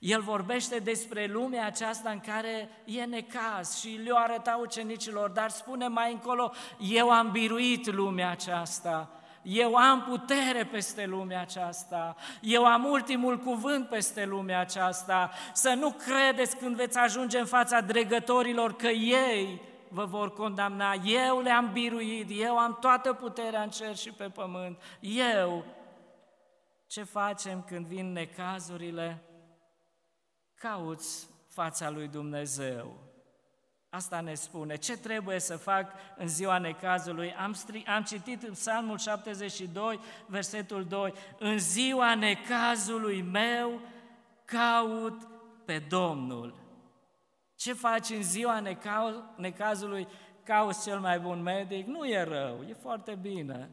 El 0.00 0.20
vorbește 0.20 0.78
despre 0.78 1.26
lumea 1.26 1.66
aceasta 1.66 2.10
în 2.10 2.20
care 2.20 2.68
e 2.84 3.04
necaz 3.04 3.78
și 3.78 4.00
le-o 4.04 4.16
arăta 4.16 4.58
ucenicilor, 4.60 5.30
dar 5.30 5.50
spune 5.50 5.88
mai 5.88 6.12
încolo, 6.12 6.52
eu 6.78 7.10
am 7.10 7.30
biruit 7.30 7.92
lumea 7.92 8.30
aceasta, 8.30 9.10
eu 9.42 9.74
am 9.74 10.02
putere 10.02 10.64
peste 10.64 11.06
lumea 11.06 11.40
aceasta, 11.40 12.16
eu 12.40 12.64
am 12.64 12.84
ultimul 12.84 13.38
cuvânt 13.38 13.88
peste 13.88 14.24
lumea 14.24 14.60
aceasta, 14.60 15.30
să 15.52 15.74
nu 15.78 15.90
credeți 15.90 16.56
când 16.56 16.76
veți 16.76 16.98
ajunge 16.98 17.38
în 17.38 17.46
fața 17.46 17.80
dregătorilor 17.80 18.76
că 18.76 18.88
ei 18.88 19.60
vă 19.88 20.04
vor 20.04 20.32
condamna, 20.32 20.94
eu 21.04 21.40
le-am 21.40 21.70
biruit, 21.72 22.30
eu 22.40 22.58
am 22.58 22.76
toată 22.80 23.12
puterea 23.12 23.62
în 23.62 23.68
cer 23.68 23.96
și 23.96 24.10
pe 24.10 24.24
pământ, 24.24 24.82
eu. 25.00 25.64
Ce 26.86 27.02
facem 27.02 27.64
când 27.66 27.86
vin 27.86 28.12
necazurile? 28.12 29.25
Cauți 30.58 31.28
fața 31.46 31.90
lui 31.90 32.08
Dumnezeu. 32.08 33.04
Asta 33.88 34.20
ne 34.20 34.34
spune. 34.34 34.76
Ce 34.76 34.96
trebuie 34.98 35.38
să 35.40 35.56
fac 35.56 35.92
în 36.16 36.28
ziua 36.28 36.58
necazului? 36.58 37.34
Am, 37.34 37.54
stri- 37.54 37.86
am 37.86 38.02
citit 38.02 38.42
în 38.42 38.52
Psalmul 38.52 38.98
72, 38.98 40.00
versetul 40.26 40.84
2. 40.84 41.12
În 41.38 41.58
ziua 41.58 42.14
necazului 42.14 43.22
meu 43.22 43.80
caut 44.44 45.28
pe 45.64 45.78
Domnul. 45.78 46.54
Ce 47.54 47.72
faci 47.72 48.10
în 48.10 48.22
ziua 48.22 48.62
neca- 48.62 49.36
necazului? 49.36 50.08
Cauți 50.42 50.82
cel 50.82 51.00
mai 51.00 51.20
bun 51.20 51.42
medic? 51.42 51.86
Nu 51.86 52.06
e 52.06 52.22
rău, 52.22 52.62
e 52.68 52.72
foarte 52.72 53.14
bine. 53.14 53.70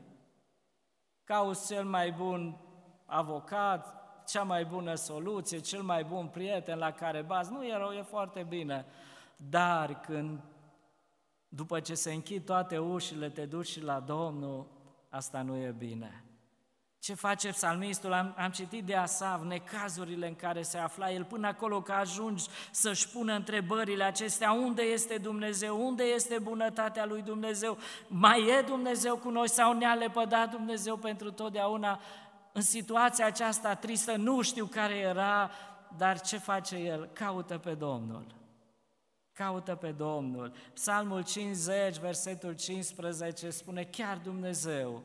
Cauți 1.24 1.67
cel 1.67 1.84
mai 1.84 2.12
bun 2.12 2.58
avocat, 3.06 4.02
cea 4.27 4.43
mai 4.43 4.65
bună 4.65 4.95
soluție, 4.95 5.59
cel 5.59 5.81
mai 5.81 6.03
bun 6.03 6.27
prieten 6.27 6.77
la 6.77 6.91
care 6.91 7.21
bați, 7.21 7.51
nu 7.51 7.65
e 7.65 7.77
rău, 7.77 7.91
e 7.91 8.01
foarte 8.01 8.45
bine. 8.49 8.86
Dar 9.36 9.99
când, 9.99 10.39
după 11.47 11.79
ce 11.79 11.93
se 11.93 12.13
închid 12.13 12.45
toate 12.45 12.77
ușile, 12.77 13.29
te 13.29 13.45
duci 13.45 13.67
și 13.67 13.81
la 13.81 13.99
Domnul, 13.99 14.67
asta 15.09 15.41
nu 15.41 15.55
e 15.55 15.75
bine. 15.77 16.23
Ce 17.03 17.13
face 17.13 17.49
psalmistul? 17.49 18.13
Am, 18.13 18.33
am 18.38 18.51
citit 18.51 18.83
de 18.83 18.95
Asav 18.95 19.41
necazurile 19.41 20.27
în 20.27 20.36
care 20.36 20.62
se 20.62 20.77
afla 20.77 21.12
el 21.12 21.23
până 21.23 21.47
acolo 21.47 21.81
că 21.81 21.91
ajungi 21.91 22.45
să-și 22.71 23.09
pună 23.09 23.33
întrebările 23.33 24.03
acestea. 24.03 24.51
Unde 24.51 24.81
este 24.81 25.17
Dumnezeu? 25.17 25.86
Unde 25.86 26.03
este 26.03 26.39
bunătatea 26.39 27.05
lui 27.05 27.21
Dumnezeu? 27.21 27.77
Mai 28.07 28.47
e 28.57 28.62
Dumnezeu 28.62 29.17
cu 29.17 29.29
noi 29.29 29.49
sau 29.49 29.73
ne-a 29.73 29.93
lepădat 29.93 30.49
Dumnezeu 30.49 30.97
pentru 30.97 31.31
totdeauna? 31.31 31.99
În 32.53 32.61
situația 32.61 33.25
aceasta 33.25 33.75
tristă, 33.75 34.15
nu 34.15 34.41
știu 34.41 34.65
care 34.65 34.95
era, 34.95 35.51
dar 35.97 36.21
ce 36.21 36.37
face 36.37 36.75
el? 36.75 37.09
Caută 37.13 37.57
pe 37.57 37.73
Domnul. 37.73 38.25
Caută 39.33 39.75
pe 39.75 39.91
Domnul. 39.91 40.53
Psalmul 40.73 41.23
50, 41.23 41.97
versetul 41.97 42.53
15 42.53 43.49
spune 43.49 43.83
chiar 43.83 44.17
Dumnezeu, 44.17 45.03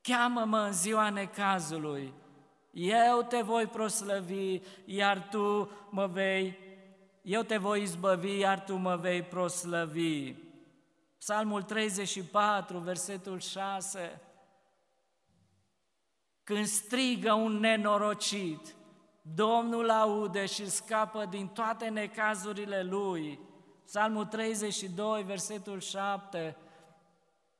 cheamă-mă 0.00 0.58
în 0.58 0.72
ziua 0.72 1.10
necazului, 1.10 2.12
eu 2.70 3.22
te 3.22 3.40
voi 3.40 3.66
proslăvi, 3.66 4.60
iar 4.84 5.28
tu 5.30 5.70
mă 5.90 6.06
vei, 6.06 6.58
eu 7.22 7.42
te 7.42 7.56
voi 7.56 7.82
izbăvi, 7.82 8.38
iar 8.38 8.60
tu 8.60 8.74
mă 8.74 8.96
vei 8.96 9.22
proslăvi. 9.22 10.34
Psalmul 11.18 11.62
34, 11.62 12.78
versetul 12.78 13.38
6, 13.38 14.20
când 16.44 16.66
strigă 16.66 17.32
un 17.32 17.52
nenorocit, 17.52 18.74
Domnul 19.34 19.90
aude 19.90 20.46
și 20.46 20.70
scapă 20.70 21.24
din 21.24 21.46
toate 21.46 21.88
necazurile 21.88 22.82
lui. 22.82 23.40
Psalmul 23.84 24.24
32, 24.24 25.22
versetul 25.22 25.80
7. 25.80 26.56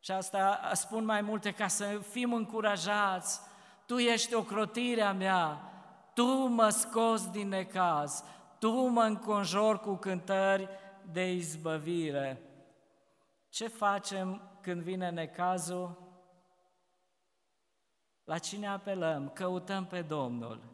Și 0.00 0.10
asta 0.10 0.70
spun 0.72 1.04
mai 1.04 1.20
multe 1.20 1.52
ca 1.52 1.66
să 1.66 1.84
fim 2.10 2.32
încurajați. 2.32 3.40
Tu 3.86 3.98
ești 3.98 4.34
ocrotirea 4.34 5.12
mea, 5.12 5.72
Tu 6.14 6.26
mă 6.46 6.68
scos 6.68 7.30
din 7.30 7.48
necaz, 7.48 8.24
Tu 8.58 8.86
mă 8.86 9.02
înconjori 9.02 9.80
cu 9.80 9.94
cântări 9.94 10.68
de 11.12 11.32
izbăvire. 11.32 12.42
Ce 13.48 13.68
facem 13.68 14.40
când 14.60 14.82
vine 14.82 15.10
necazul? 15.10 16.03
La 18.24 18.38
cine 18.38 18.66
apelăm? 18.66 19.28
Căutăm 19.28 19.86
pe 19.86 20.02
Domnul 20.02 20.72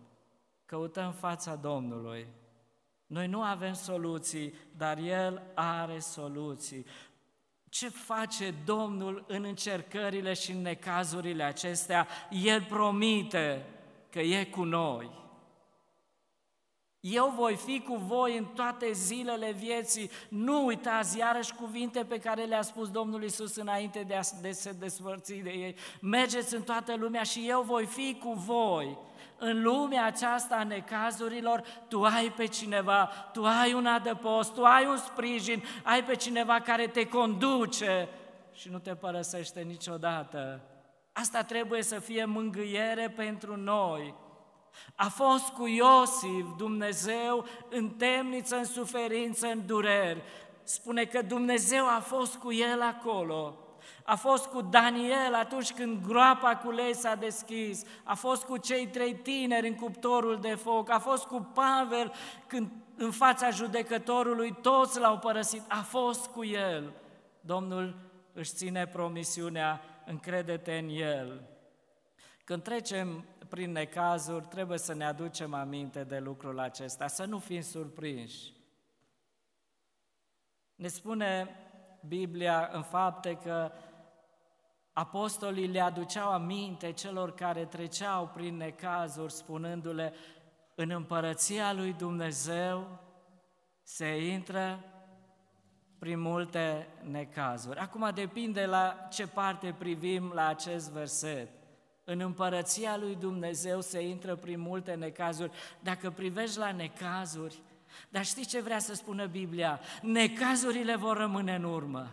căutăm 0.70 1.12
fața 1.12 1.54
Domnului. 1.54 2.26
Noi 3.06 3.26
nu 3.26 3.42
avem 3.42 3.72
soluții, 3.72 4.54
dar 4.76 4.98
El 4.98 5.42
are 5.54 5.98
soluții. 5.98 6.86
Ce 7.68 7.88
face 7.88 8.54
Domnul 8.64 9.24
în 9.28 9.44
încercările 9.44 10.32
și 10.32 10.50
în 10.50 10.62
necazurile 10.62 11.42
acestea? 11.42 12.06
El 12.30 12.62
promite 12.62 13.66
că 14.10 14.20
e 14.20 14.44
cu 14.44 14.64
noi. 14.64 15.10
Eu 17.00 17.32
voi 17.36 17.56
fi 17.56 17.80
cu 17.80 17.94
voi 17.94 18.36
în 18.36 18.44
toate 18.44 18.92
zilele 18.92 19.52
vieții. 19.52 20.10
Nu 20.28 20.64
uitați 20.64 21.18
iarăși 21.18 21.54
cuvinte 21.54 22.04
pe 22.04 22.18
care 22.18 22.44
le-a 22.44 22.62
spus 22.62 22.90
Domnul 22.90 23.22
Isus 23.22 23.56
înainte 23.56 24.04
de 24.06 24.14
a 24.14 24.20
de 24.40 24.50
se 24.50 24.72
despărți 24.72 25.34
de 25.34 25.50
ei. 25.50 25.74
Mergeți 26.00 26.54
în 26.54 26.62
toată 26.62 26.94
lumea 26.96 27.22
și 27.22 27.48
eu 27.48 27.62
voi 27.62 27.86
fi 27.86 28.18
cu 28.20 28.32
voi 28.32 28.98
în 29.38 29.62
lumea 29.62 30.04
aceasta 30.04 30.56
a 30.56 30.64
necazurilor, 30.64 31.62
tu 31.88 32.02
ai 32.02 32.32
pe 32.36 32.46
cineva, 32.46 33.04
tu 33.32 33.44
ai 33.44 33.72
un 33.72 33.86
adăpost, 33.86 34.54
tu 34.54 34.64
ai 34.64 34.86
un 34.86 34.96
sprijin, 34.96 35.62
ai 35.82 36.04
pe 36.04 36.14
cineva 36.14 36.60
care 36.60 36.86
te 36.86 37.06
conduce 37.06 38.08
și 38.52 38.68
nu 38.68 38.78
te 38.78 38.94
părăsește 38.94 39.60
niciodată. 39.60 40.60
Asta 41.12 41.42
trebuie 41.42 41.82
să 41.82 41.98
fie 41.98 42.24
mângâiere 42.24 43.12
pentru 43.16 43.56
noi. 43.56 44.14
A 44.94 45.08
fost 45.08 45.48
cu 45.48 45.66
Iosif 45.66 46.46
Dumnezeu 46.56 47.44
în 47.68 47.88
temniță, 47.88 48.56
în 48.56 48.64
suferință, 48.64 49.46
în 49.46 49.66
dureri. 49.66 50.22
Spune 50.62 51.04
că 51.04 51.22
Dumnezeu 51.22 51.86
a 51.86 52.00
fost 52.00 52.36
cu 52.36 52.52
el 52.52 52.82
acolo. 52.82 53.58
A 54.04 54.16
fost 54.16 54.46
cu 54.46 54.60
Daniel 54.60 55.34
atunci 55.34 55.72
când 55.72 56.06
groapa 56.06 56.56
cu 56.56 56.70
lei 56.70 56.94
s-a 56.94 57.14
deschis, 57.14 57.82
a 58.04 58.14
fost 58.14 58.44
cu 58.44 58.56
cei 58.56 58.86
trei 58.86 59.14
tineri 59.14 59.68
în 59.68 59.74
cuptorul 59.74 60.38
de 60.40 60.54
foc, 60.54 60.90
a 60.90 60.98
fost 60.98 61.26
cu 61.26 61.48
Pavel 61.54 62.12
când 62.46 62.70
în 62.96 63.10
fața 63.10 63.50
judecătorului 63.50 64.54
toți 64.62 65.00
l-au 65.00 65.18
părăsit, 65.18 65.62
a 65.68 65.82
fost 65.82 66.26
cu 66.26 66.44
el. 66.44 66.92
Domnul 67.40 67.96
își 68.32 68.54
ține 68.54 68.86
promisiunea, 68.86 69.80
încredete 70.06 70.78
în 70.78 70.88
el. 70.96 71.42
Când 72.50 72.62
trecem 72.62 73.24
prin 73.48 73.72
necazuri, 73.72 74.46
trebuie 74.46 74.78
să 74.78 74.94
ne 74.94 75.04
aducem 75.04 75.54
aminte 75.54 76.04
de 76.04 76.18
lucrul 76.18 76.58
acesta, 76.58 77.06
să 77.06 77.24
nu 77.24 77.38
fim 77.38 77.60
surprinși. 77.60 78.52
Ne 80.74 80.88
spune 80.88 81.56
Biblia 82.06 82.70
în 82.72 82.82
fapte 82.82 83.36
că 83.36 83.72
apostolii 84.92 85.66
le 85.66 85.80
aduceau 85.80 86.32
aminte 86.32 86.92
celor 86.92 87.34
care 87.34 87.64
treceau 87.64 88.26
prin 88.26 88.56
necazuri, 88.56 89.32
spunându-le, 89.32 90.12
în 90.74 90.90
împărăția 90.90 91.72
lui 91.72 91.92
Dumnezeu 91.92 92.98
se 93.82 94.26
intră 94.26 94.84
prin 95.98 96.20
multe 96.20 96.88
necazuri. 97.02 97.78
Acum 97.78 98.10
depinde 98.14 98.66
la 98.66 99.08
ce 99.10 99.26
parte 99.26 99.74
privim 99.78 100.32
la 100.32 100.46
acest 100.46 100.90
verset. 100.90 101.59
În 102.10 102.20
împărăția 102.20 102.96
lui 102.96 103.16
Dumnezeu 103.20 103.80
se 103.80 104.00
intră 104.00 104.36
prin 104.36 104.60
multe 104.60 104.92
necazuri. 104.92 105.50
Dacă 105.80 106.10
privești 106.10 106.58
la 106.58 106.72
necazuri, 106.72 107.62
dar 108.08 108.24
știi 108.24 108.46
ce 108.46 108.60
vrea 108.60 108.78
să 108.78 108.94
spună 108.94 109.26
Biblia? 109.26 109.80
Necazurile 110.02 110.96
vor 110.96 111.16
rămâne 111.16 111.54
în 111.54 111.64
urmă. 111.64 112.10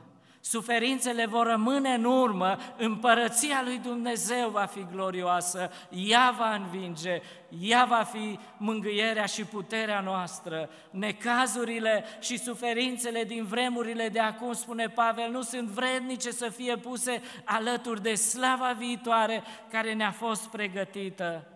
Suferințele 0.50 1.26
vor 1.26 1.48
rămâne 1.48 1.94
în 1.94 2.04
urmă, 2.04 2.58
împărăția 2.78 3.62
lui 3.64 3.78
Dumnezeu 3.78 4.50
va 4.50 4.66
fi 4.66 4.86
glorioasă, 4.92 5.72
ea 5.90 6.36
va 6.38 6.54
învinge, 6.54 7.22
ea 7.60 7.86
va 7.86 8.04
fi 8.04 8.40
mângâierea 8.58 9.26
și 9.26 9.44
puterea 9.44 10.00
noastră. 10.00 10.70
Necazurile 10.90 12.06
și 12.20 12.38
suferințele 12.38 13.24
din 13.24 13.46
vremurile 13.46 14.10
de 14.10 14.20
acum, 14.20 14.54
spune 14.54 14.88
Pavel, 14.88 15.32
nu 15.32 15.42
sunt 15.42 15.68
vrednice 15.68 16.32
să 16.32 16.50
fie 16.50 16.76
puse 16.76 17.22
alături 17.44 18.02
de 18.02 18.14
slava 18.14 18.72
viitoare 18.72 19.44
care 19.72 19.94
ne-a 19.94 20.12
fost 20.12 20.48
pregătită. 20.48 21.48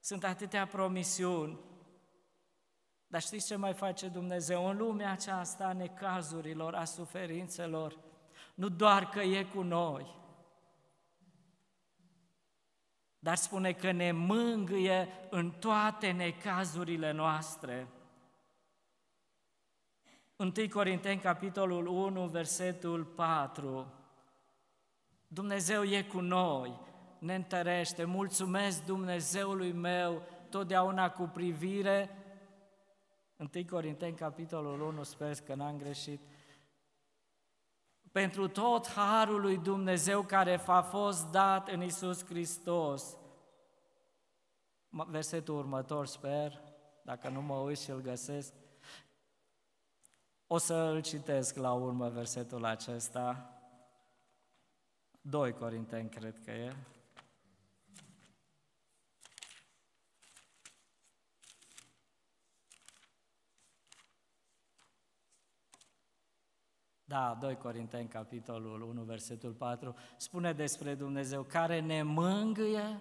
Sunt 0.00 0.24
atâtea 0.24 0.66
promisiuni, 0.66 1.58
dar 3.12 3.20
știți 3.20 3.46
ce 3.46 3.56
mai 3.56 3.72
face 3.72 4.08
Dumnezeu 4.08 4.68
în 4.68 4.76
lumea 4.76 5.10
aceasta 5.10 5.64
a 5.64 5.72
necazurilor, 5.72 6.74
a 6.74 6.84
suferințelor? 6.84 7.98
Nu 8.54 8.68
doar 8.68 9.08
că 9.08 9.20
e 9.20 9.44
cu 9.44 9.62
noi, 9.62 10.14
dar 13.18 13.36
spune 13.36 13.72
că 13.72 13.90
ne 13.90 14.12
mângâie 14.12 15.08
în 15.30 15.50
toate 15.50 16.10
necazurile 16.10 17.10
noastre. 17.10 17.88
1 20.36 20.52
Corinteni, 20.70 21.20
capitolul 21.20 21.86
1, 21.86 22.26
versetul 22.26 23.04
4. 23.04 23.92
Dumnezeu 25.26 25.84
e 25.84 26.02
cu 26.02 26.20
noi, 26.20 26.80
ne 27.18 27.34
întărește, 27.34 28.04
mulțumesc 28.04 28.84
Dumnezeului 28.84 29.72
meu 29.72 30.22
totdeauna 30.48 31.10
cu 31.10 31.22
privire 31.22 32.16
1 33.54 33.64
Corinteni, 33.64 34.16
capitolul 34.16 34.80
1, 34.80 35.02
sper 35.02 35.40
că 35.40 35.54
n-am 35.54 35.78
greșit. 35.78 36.20
Pentru 38.12 38.48
tot 38.48 38.88
harul 38.88 39.40
lui 39.40 39.58
Dumnezeu 39.58 40.22
care 40.22 40.62
a 40.66 40.82
fost 40.82 41.30
dat 41.30 41.68
în 41.68 41.82
Isus 41.82 42.24
Hristos. 42.24 43.16
Versetul 44.88 45.56
următor, 45.56 46.06
sper, 46.06 46.62
dacă 47.02 47.28
nu 47.28 47.42
mă 47.42 47.54
uit 47.54 47.78
și 47.78 47.90
îl 47.90 48.00
găsesc. 48.00 48.52
O 50.46 50.58
să 50.58 50.74
îl 50.74 51.02
citesc 51.02 51.56
la 51.56 51.72
urmă 51.72 52.08
versetul 52.08 52.64
acesta. 52.64 53.56
2 55.20 55.52
Corinteni, 55.52 56.08
cred 56.08 56.40
că 56.44 56.50
e. 56.50 56.76
Da, 67.12 67.36
2 67.40 67.56
Corinteni, 67.56 68.08
capitolul 68.08 68.82
1, 68.82 69.02
versetul 69.02 69.50
4, 69.50 69.94
spune 70.16 70.52
despre 70.52 70.94
Dumnezeu 70.94 71.42
care 71.42 71.80
ne 71.80 72.02
mângâie 72.02 73.00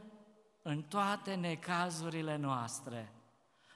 în 0.62 0.82
toate 0.82 1.36
necazurile 1.36 2.38
noastre. 2.38 3.12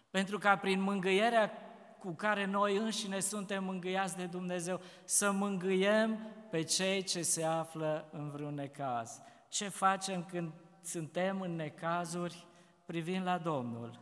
Pentru 0.09 0.37
ca 0.37 0.57
prin 0.57 0.81
mângâierea 0.81 1.51
cu 1.99 2.11
care 2.11 2.45
noi 2.45 2.77
înșine 2.77 3.19
suntem 3.19 3.63
mângâiați 3.63 4.15
de 4.15 4.25
Dumnezeu, 4.25 4.81
să 5.03 5.31
mângâiem 5.31 6.19
pe 6.49 6.63
cei 6.63 7.03
ce 7.03 7.21
se 7.21 7.43
află 7.43 8.09
în 8.11 8.29
vreun 8.29 8.53
necaz. 8.53 9.21
Ce 9.49 9.69
facem 9.69 10.23
când 10.23 10.51
suntem 10.81 11.41
în 11.41 11.55
necazuri 11.55 12.47
privind 12.85 13.25
la 13.25 13.37
Domnul? 13.37 13.99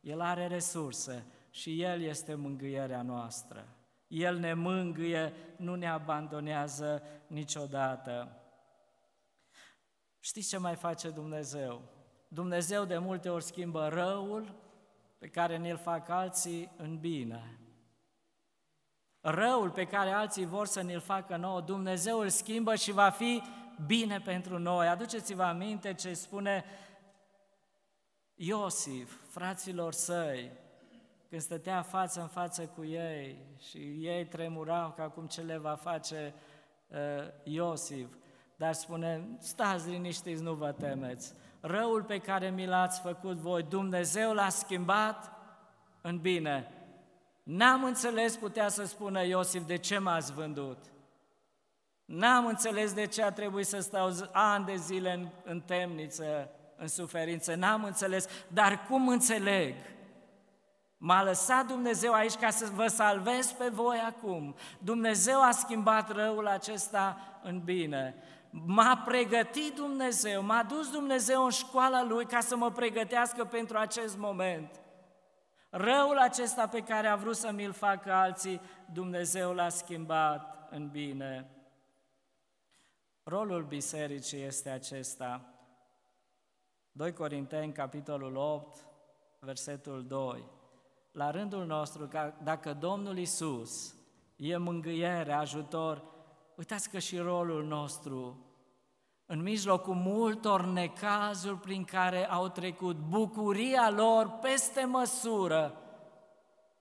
El 0.00 0.20
are 0.20 0.46
resurse 0.46 1.26
și 1.50 1.82
El 1.82 2.00
este 2.00 2.34
mângâierea 2.34 3.02
noastră. 3.02 3.66
El 4.12 4.38
ne 4.38 4.54
mângâie, 4.54 5.32
nu 5.56 5.74
ne 5.74 5.88
abandonează 5.88 7.02
niciodată. 7.26 8.36
Știți 10.20 10.48
ce 10.48 10.58
mai 10.58 10.74
face 10.74 11.10
Dumnezeu? 11.10 11.82
Dumnezeu 12.28 12.84
de 12.84 12.98
multe 12.98 13.28
ori 13.28 13.44
schimbă 13.44 13.88
răul 13.88 14.54
pe 15.18 15.28
care 15.28 15.56
ne-l 15.56 15.76
fac 15.76 16.08
alții 16.08 16.70
în 16.76 16.98
bine. 16.98 17.60
Răul 19.20 19.70
pe 19.70 19.84
care 19.84 20.10
alții 20.10 20.46
vor 20.46 20.66
să 20.66 20.82
ne-l 20.82 21.00
facă 21.00 21.36
nouă, 21.36 21.60
Dumnezeu 21.60 22.18
îl 22.18 22.28
schimbă 22.28 22.74
și 22.74 22.92
va 22.92 23.10
fi 23.10 23.42
bine 23.86 24.20
pentru 24.20 24.58
noi. 24.58 24.88
Aduceți-vă 24.88 25.42
aminte 25.42 25.94
ce 25.94 26.14
spune 26.14 26.64
Iosif, 28.34 29.30
fraților 29.30 29.92
săi, 29.92 30.52
când 31.32 31.44
stătea 31.44 31.82
față 31.82 32.20
în 32.20 32.26
față 32.26 32.62
cu 32.66 32.84
ei 32.84 33.38
și 33.58 33.78
ei 34.00 34.26
tremurau 34.26 34.92
că 34.96 35.02
acum 35.02 35.26
ce 35.26 35.40
le 35.40 35.58
va 35.58 35.74
face 35.74 36.34
uh, 36.88 36.98
Iosif. 37.42 38.08
Dar 38.56 38.72
spune, 38.72 39.28
stați 39.38 39.88
liniștiți, 39.88 40.42
nu 40.42 40.54
vă 40.54 40.72
temeți. 40.72 41.34
Răul 41.60 42.02
pe 42.02 42.18
care 42.18 42.50
mi 42.50 42.66
l-ați 42.66 43.00
făcut 43.00 43.36
voi, 43.36 43.62
Dumnezeu 43.62 44.32
l-a 44.32 44.48
schimbat 44.48 45.32
în 46.00 46.18
bine. 46.18 46.72
N-am 47.42 47.84
înțeles, 47.84 48.36
putea 48.36 48.68
să 48.68 48.84
spună 48.84 49.24
Iosif, 49.24 49.66
de 49.66 49.76
ce 49.76 49.98
m-ați 49.98 50.32
vândut. 50.32 50.78
N-am 52.04 52.46
înțeles 52.46 52.92
de 52.92 53.06
ce 53.06 53.22
a 53.22 53.32
trebuit 53.32 53.66
să 53.66 53.80
stau 53.80 54.10
ani 54.32 54.64
de 54.64 54.76
zile 54.76 55.12
în, 55.12 55.28
în 55.44 55.60
temniță, 55.60 56.50
în 56.76 56.88
suferință. 56.88 57.54
N-am 57.54 57.84
înțeles, 57.84 58.26
dar 58.48 58.86
cum 58.88 59.08
înțeleg? 59.08 59.74
M-a 61.04 61.22
lăsat 61.22 61.66
Dumnezeu 61.66 62.12
aici 62.12 62.34
ca 62.34 62.50
să 62.50 62.70
vă 62.74 62.86
salvez 62.86 63.52
pe 63.52 63.68
voi 63.68 63.98
acum. 63.98 64.54
Dumnezeu 64.78 65.42
a 65.42 65.50
schimbat 65.50 66.10
răul 66.10 66.46
acesta 66.46 67.18
în 67.42 67.60
bine. 67.60 68.14
M-a 68.50 69.02
pregătit 69.04 69.74
Dumnezeu, 69.74 70.42
m-a 70.42 70.62
dus 70.62 70.90
Dumnezeu 70.90 71.44
în 71.44 71.50
școala 71.50 72.04
Lui 72.04 72.26
ca 72.26 72.40
să 72.40 72.56
mă 72.56 72.70
pregătească 72.70 73.44
pentru 73.44 73.78
acest 73.78 74.16
moment. 74.16 74.80
Răul 75.70 76.18
acesta 76.18 76.68
pe 76.68 76.80
care 76.80 77.06
a 77.06 77.16
vrut 77.16 77.36
să 77.36 77.50
mi-l 77.50 77.72
facă 77.72 78.12
alții, 78.12 78.60
Dumnezeu 78.92 79.52
l-a 79.52 79.68
schimbat 79.68 80.68
în 80.70 80.88
bine. 80.88 81.50
Rolul 83.22 83.62
bisericii 83.62 84.42
este 84.42 84.70
acesta. 84.70 85.44
2 86.92 87.12
Corinteni, 87.12 87.72
capitolul 87.72 88.36
8, 88.36 88.76
versetul 89.38 90.06
2. 90.06 90.60
La 91.12 91.30
rândul 91.30 91.66
nostru, 91.66 92.08
dacă 92.42 92.72
Domnul 92.72 93.18
Isus 93.18 93.94
e 94.36 94.56
mângâiere, 94.56 95.32
ajutor, 95.32 96.04
uitați 96.56 96.90
că 96.90 96.98
și 96.98 97.18
rolul 97.18 97.64
nostru, 97.64 98.46
în 99.26 99.42
mijlocul 99.42 99.94
multor 99.94 100.64
necazuri 100.64 101.58
prin 101.58 101.84
care 101.84 102.30
au 102.30 102.48
trecut, 102.48 102.96
bucuria 102.96 103.90
lor 103.90 104.28
peste 104.28 104.84
măsură, 104.84 105.76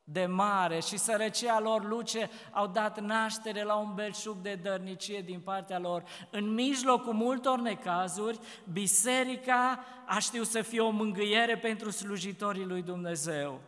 de 0.03 0.25
mare 0.25 0.79
și 0.79 0.97
sărăcia 0.97 1.59
lor 1.59 1.85
luce 1.85 2.29
au 2.51 2.67
dat 2.67 2.99
naștere 2.99 3.63
la 3.63 3.75
un 3.75 3.93
belșug 3.95 4.37
de 4.37 4.55
dărnicie 4.55 5.21
din 5.21 5.39
partea 5.39 5.79
lor. 5.79 6.03
În 6.29 6.53
mijlocul 6.53 7.13
multor 7.13 7.59
necazuri, 7.59 8.39
biserica 8.71 9.79
a 10.05 10.19
știut 10.19 10.47
să 10.47 10.61
fie 10.61 10.79
o 10.81 10.89
mângâiere 10.89 11.57
pentru 11.57 11.89
slujitorii 11.89 12.65
lui 12.65 12.81
Dumnezeu. 12.81 13.59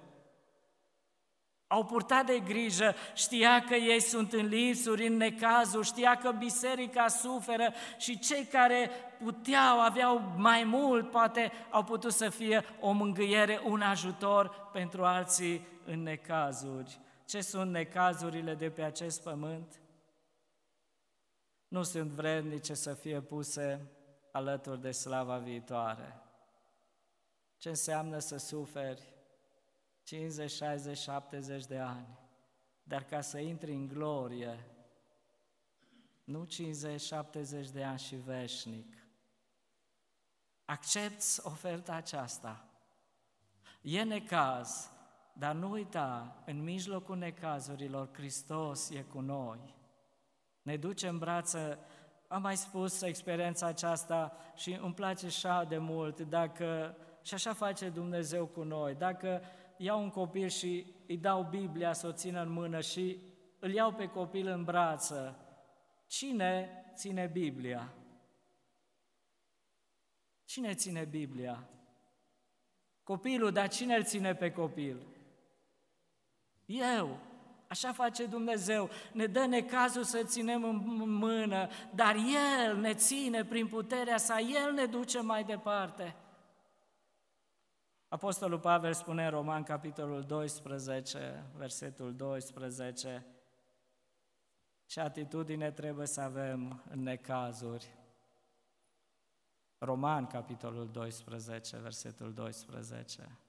Au 1.74 1.86
purtat 1.86 2.26
de 2.26 2.40
grijă, 2.40 2.96
știa 3.14 3.64
că 3.64 3.76
ei 3.76 4.02
sunt 4.02 4.34
în 4.34 4.46
lipsuri, 4.46 5.08
în 5.08 5.18
necazuri, 5.18 5.88
știa 5.88 6.18
că 6.18 6.32
biserica 6.32 7.08
suferă 7.08 7.74
și 7.98 8.20
cei 8.20 8.46
care 8.46 8.90
puteau, 9.24 9.80
aveau 9.80 10.34
mai 10.38 10.64
mult, 10.64 11.12
poate 11.12 11.52
au 11.72 11.84
putut 11.84 12.14
să 12.14 12.30
fie 12.30 12.64
o 12.80 12.92
mângâiere, 12.92 13.62
un 13.66 13.82
ajutor 13.82 14.70
pentru 14.72 15.04
alții 15.04 15.68
în 15.86 16.04
necazuri. 16.04 17.00
Ce 17.26 17.42
sunt 17.42 17.72
necazurile 17.72 18.54
de 18.54 18.70
pe 18.70 18.82
acest 18.82 19.24
pământ? 19.24 19.82
Nu 21.68 21.84
sunt 21.84 22.10
vrednice 22.10 22.74
să 22.74 22.94
fie 22.94 23.22
puse 23.22 23.92
alături 24.32 24.82
de 24.82 24.92
slava 24.92 25.38
viitoare. 25.38 26.22
Ce 27.58 27.70
înseamnă 27.70 28.20
să 28.20 28.38
suferi 28.38 29.13
50, 30.04 30.52
60, 30.52 30.98
70 30.98 31.66
de 31.66 31.78
ani, 31.78 32.20
dar 32.84 33.04
ca 33.04 33.22
să 33.22 33.38
intri 33.38 33.72
în 33.72 33.88
glorie, 33.88 34.68
nu 36.24 36.44
50, 36.44 37.02
70 37.02 37.70
de 37.70 37.84
ani 37.84 38.00
și 38.00 38.16
veșnic. 38.16 38.98
Accepți 40.66 41.48
oferta 41.48 41.94
aceasta. 41.94 42.66
E 43.82 44.04
necaz, 44.04 44.90
dar 45.34 45.56
nu 45.56 45.72
uita, 45.72 46.42
în 46.46 46.64
mijlocul 46.64 47.18
necazurilor, 47.18 48.10
Hristos 48.14 48.90
e 48.90 49.02
cu 49.02 49.20
noi. 49.20 49.76
Ne 50.62 50.78
duce 50.78 51.08
în 51.08 51.18
brață, 51.18 51.80
am 52.28 52.42
mai 52.42 52.58
spus 52.58 53.02
experiența 53.02 53.66
aceasta 53.66 54.38
și 54.56 54.80
îmi 54.82 54.94
place 54.94 55.26
așa 55.26 55.64
de 55.64 55.78
mult, 55.78 56.20
dacă, 56.20 56.98
și 57.22 57.34
așa 57.34 57.54
face 57.54 57.90
Dumnezeu 57.90 58.46
cu 58.46 58.64
noi, 58.64 58.96
dacă 58.96 59.42
iau 59.84 60.02
un 60.02 60.10
copil 60.10 60.48
și 60.48 60.94
îi 61.08 61.18
dau 61.18 61.44
Biblia 61.44 61.94
să 61.94 62.08
o 62.08 62.12
țină 62.12 62.42
în 62.42 62.52
mână 62.52 62.82
și 62.82 63.18
îl 63.60 63.74
iau 63.74 63.94
pe 63.94 64.08
copil 64.08 64.48
în 64.48 64.64
brață, 64.64 65.38
cine 66.08 66.70
ține 66.96 67.30
Biblia? 67.34 67.94
Cine 70.46 70.74
ține 70.74 71.04
Biblia? 71.04 71.68
Copilul, 73.04 73.52
dar 73.52 73.70
cine 73.70 73.96
îl 73.96 74.04
ține 74.04 74.36
pe 74.36 74.52
copil? 74.52 75.08
Eu. 76.66 77.20
Așa 77.68 77.92
face 77.92 78.26
Dumnezeu. 78.26 78.90
Ne 79.12 79.26
dă 79.26 79.46
necazul 79.46 80.04
să 80.04 80.24
ținem 80.24 80.64
în 80.64 81.10
mână, 81.10 81.68
dar 81.96 82.16
El 82.66 82.78
ne 82.78 82.94
ține 82.94 83.46
prin 83.46 83.68
puterea 83.68 84.18
sa, 84.18 84.40
El 84.40 84.74
ne 84.74 84.86
duce 84.86 85.22
mai 85.22 85.44
departe. 85.44 86.16
Apostolul 88.14 88.60
Pavel 88.60 88.94
spune 88.94 89.24
în 89.24 89.30
Roman, 89.30 89.64
capitolul 89.64 90.24
12, 90.24 91.46
versetul 91.56 92.16
12, 92.16 93.26
ce 94.86 95.00
atitudine 95.00 95.72
trebuie 95.72 96.08
să 96.08 96.22
avem 96.22 96.84
în 96.90 97.04
necazuri. 97.04 97.96
Roman, 99.78 100.28
capitolul 100.28 100.90
12, 100.92 101.78
versetul 101.78 102.34
12. 102.34 103.40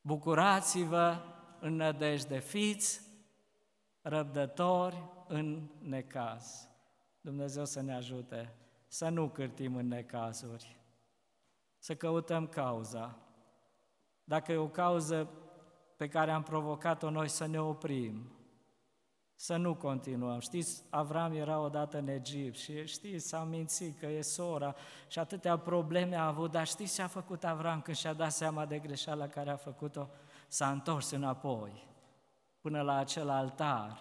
Bucurați-vă 0.00 1.22
în 1.60 1.74
nădejde, 1.74 2.38
fiți 2.38 3.00
răbdători 4.00 5.02
în 5.28 5.68
necaz. 5.78 6.68
Dumnezeu 7.20 7.64
să 7.64 7.80
ne 7.80 7.94
ajute 7.94 8.54
să 8.86 9.08
nu 9.08 9.28
cârtim 9.28 9.76
în 9.76 9.88
necazuri, 9.88 10.80
să 11.78 11.96
căutăm 11.96 12.46
cauza. 12.46 13.24
Dacă 14.30 14.52
e 14.52 14.56
o 14.56 14.68
cauză 14.68 15.28
pe 15.96 16.08
care 16.08 16.30
am 16.30 16.42
provocat-o 16.42 17.10
noi 17.10 17.28
să 17.28 17.46
ne 17.46 17.60
oprim, 17.60 18.32
să 19.34 19.56
nu 19.56 19.74
continuăm. 19.74 20.38
Știți, 20.38 20.82
Avram 20.90 21.32
era 21.32 21.60
odată 21.60 21.98
în 21.98 22.08
Egipt 22.08 22.56
și 22.56 22.86
știți, 22.86 23.28
s-a 23.28 23.44
mințit 23.44 23.98
că 23.98 24.06
e 24.06 24.20
sora 24.20 24.74
și 25.08 25.18
atâtea 25.18 25.56
probleme 25.56 26.16
a 26.16 26.26
avut, 26.26 26.50
dar 26.50 26.66
știți 26.66 26.94
ce 26.94 27.02
a 27.02 27.06
făcut 27.06 27.44
Avram 27.44 27.80
când 27.80 27.96
și-a 27.96 28.12
dat 28.12 28.32
seama 28.32 28.66
de 28.66 28.78
greșeala 28.78 29.26
care 29.26 29.50
a 29.50 29.56
făcut-o? 29.56 30.08
S-a 30.48 30.70
întors 30.70 31.10
înapoi 31.10 31.88
până 32.60 32.82
la 32.82 32.96
acel 32.96 33.28
altar 33.28 33.98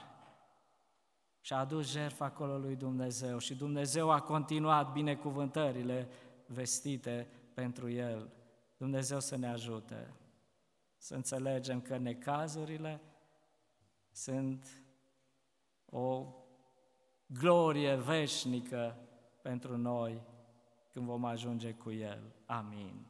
și 1.41 1.53
a 1.53 1.57
adus 1.57 1.91
jertfa 1.91 2.25
acolo 2.25 2.57
lui 2.57 2.75
Dumnezeu 2.75 3.37
și 3.37 3.55
Dumnezeu 3.55 4.09
a 4.11 4.21
continuat 4.21 4.91
binecuvântările 4.91 6.09
vestite 6.45 7.27
pentru 7.53 7.89
el. 7.89 8.37
Dumnezeu 8.79 9.19
să 9.19 9.35
ne 9.35 9.47
ajute 9.47 10.13
să 10.97 11.15
înțelegem 11.15 11.81
că 11.81 11.97
necazurile 11.97 13.01
sunt 14.11 14.83
o 15.85 16.33
glorie 17.25 17.95
veșnică 17.95 18.97
pentru 19.41 19.77
noi 19.77 20.21
când 20.91 21.05
vom 21.05 21.25
ajunge 21.25 21.73
cu 21.73 21.91
El. 21.91 22.35
Amin. 22.45 23.05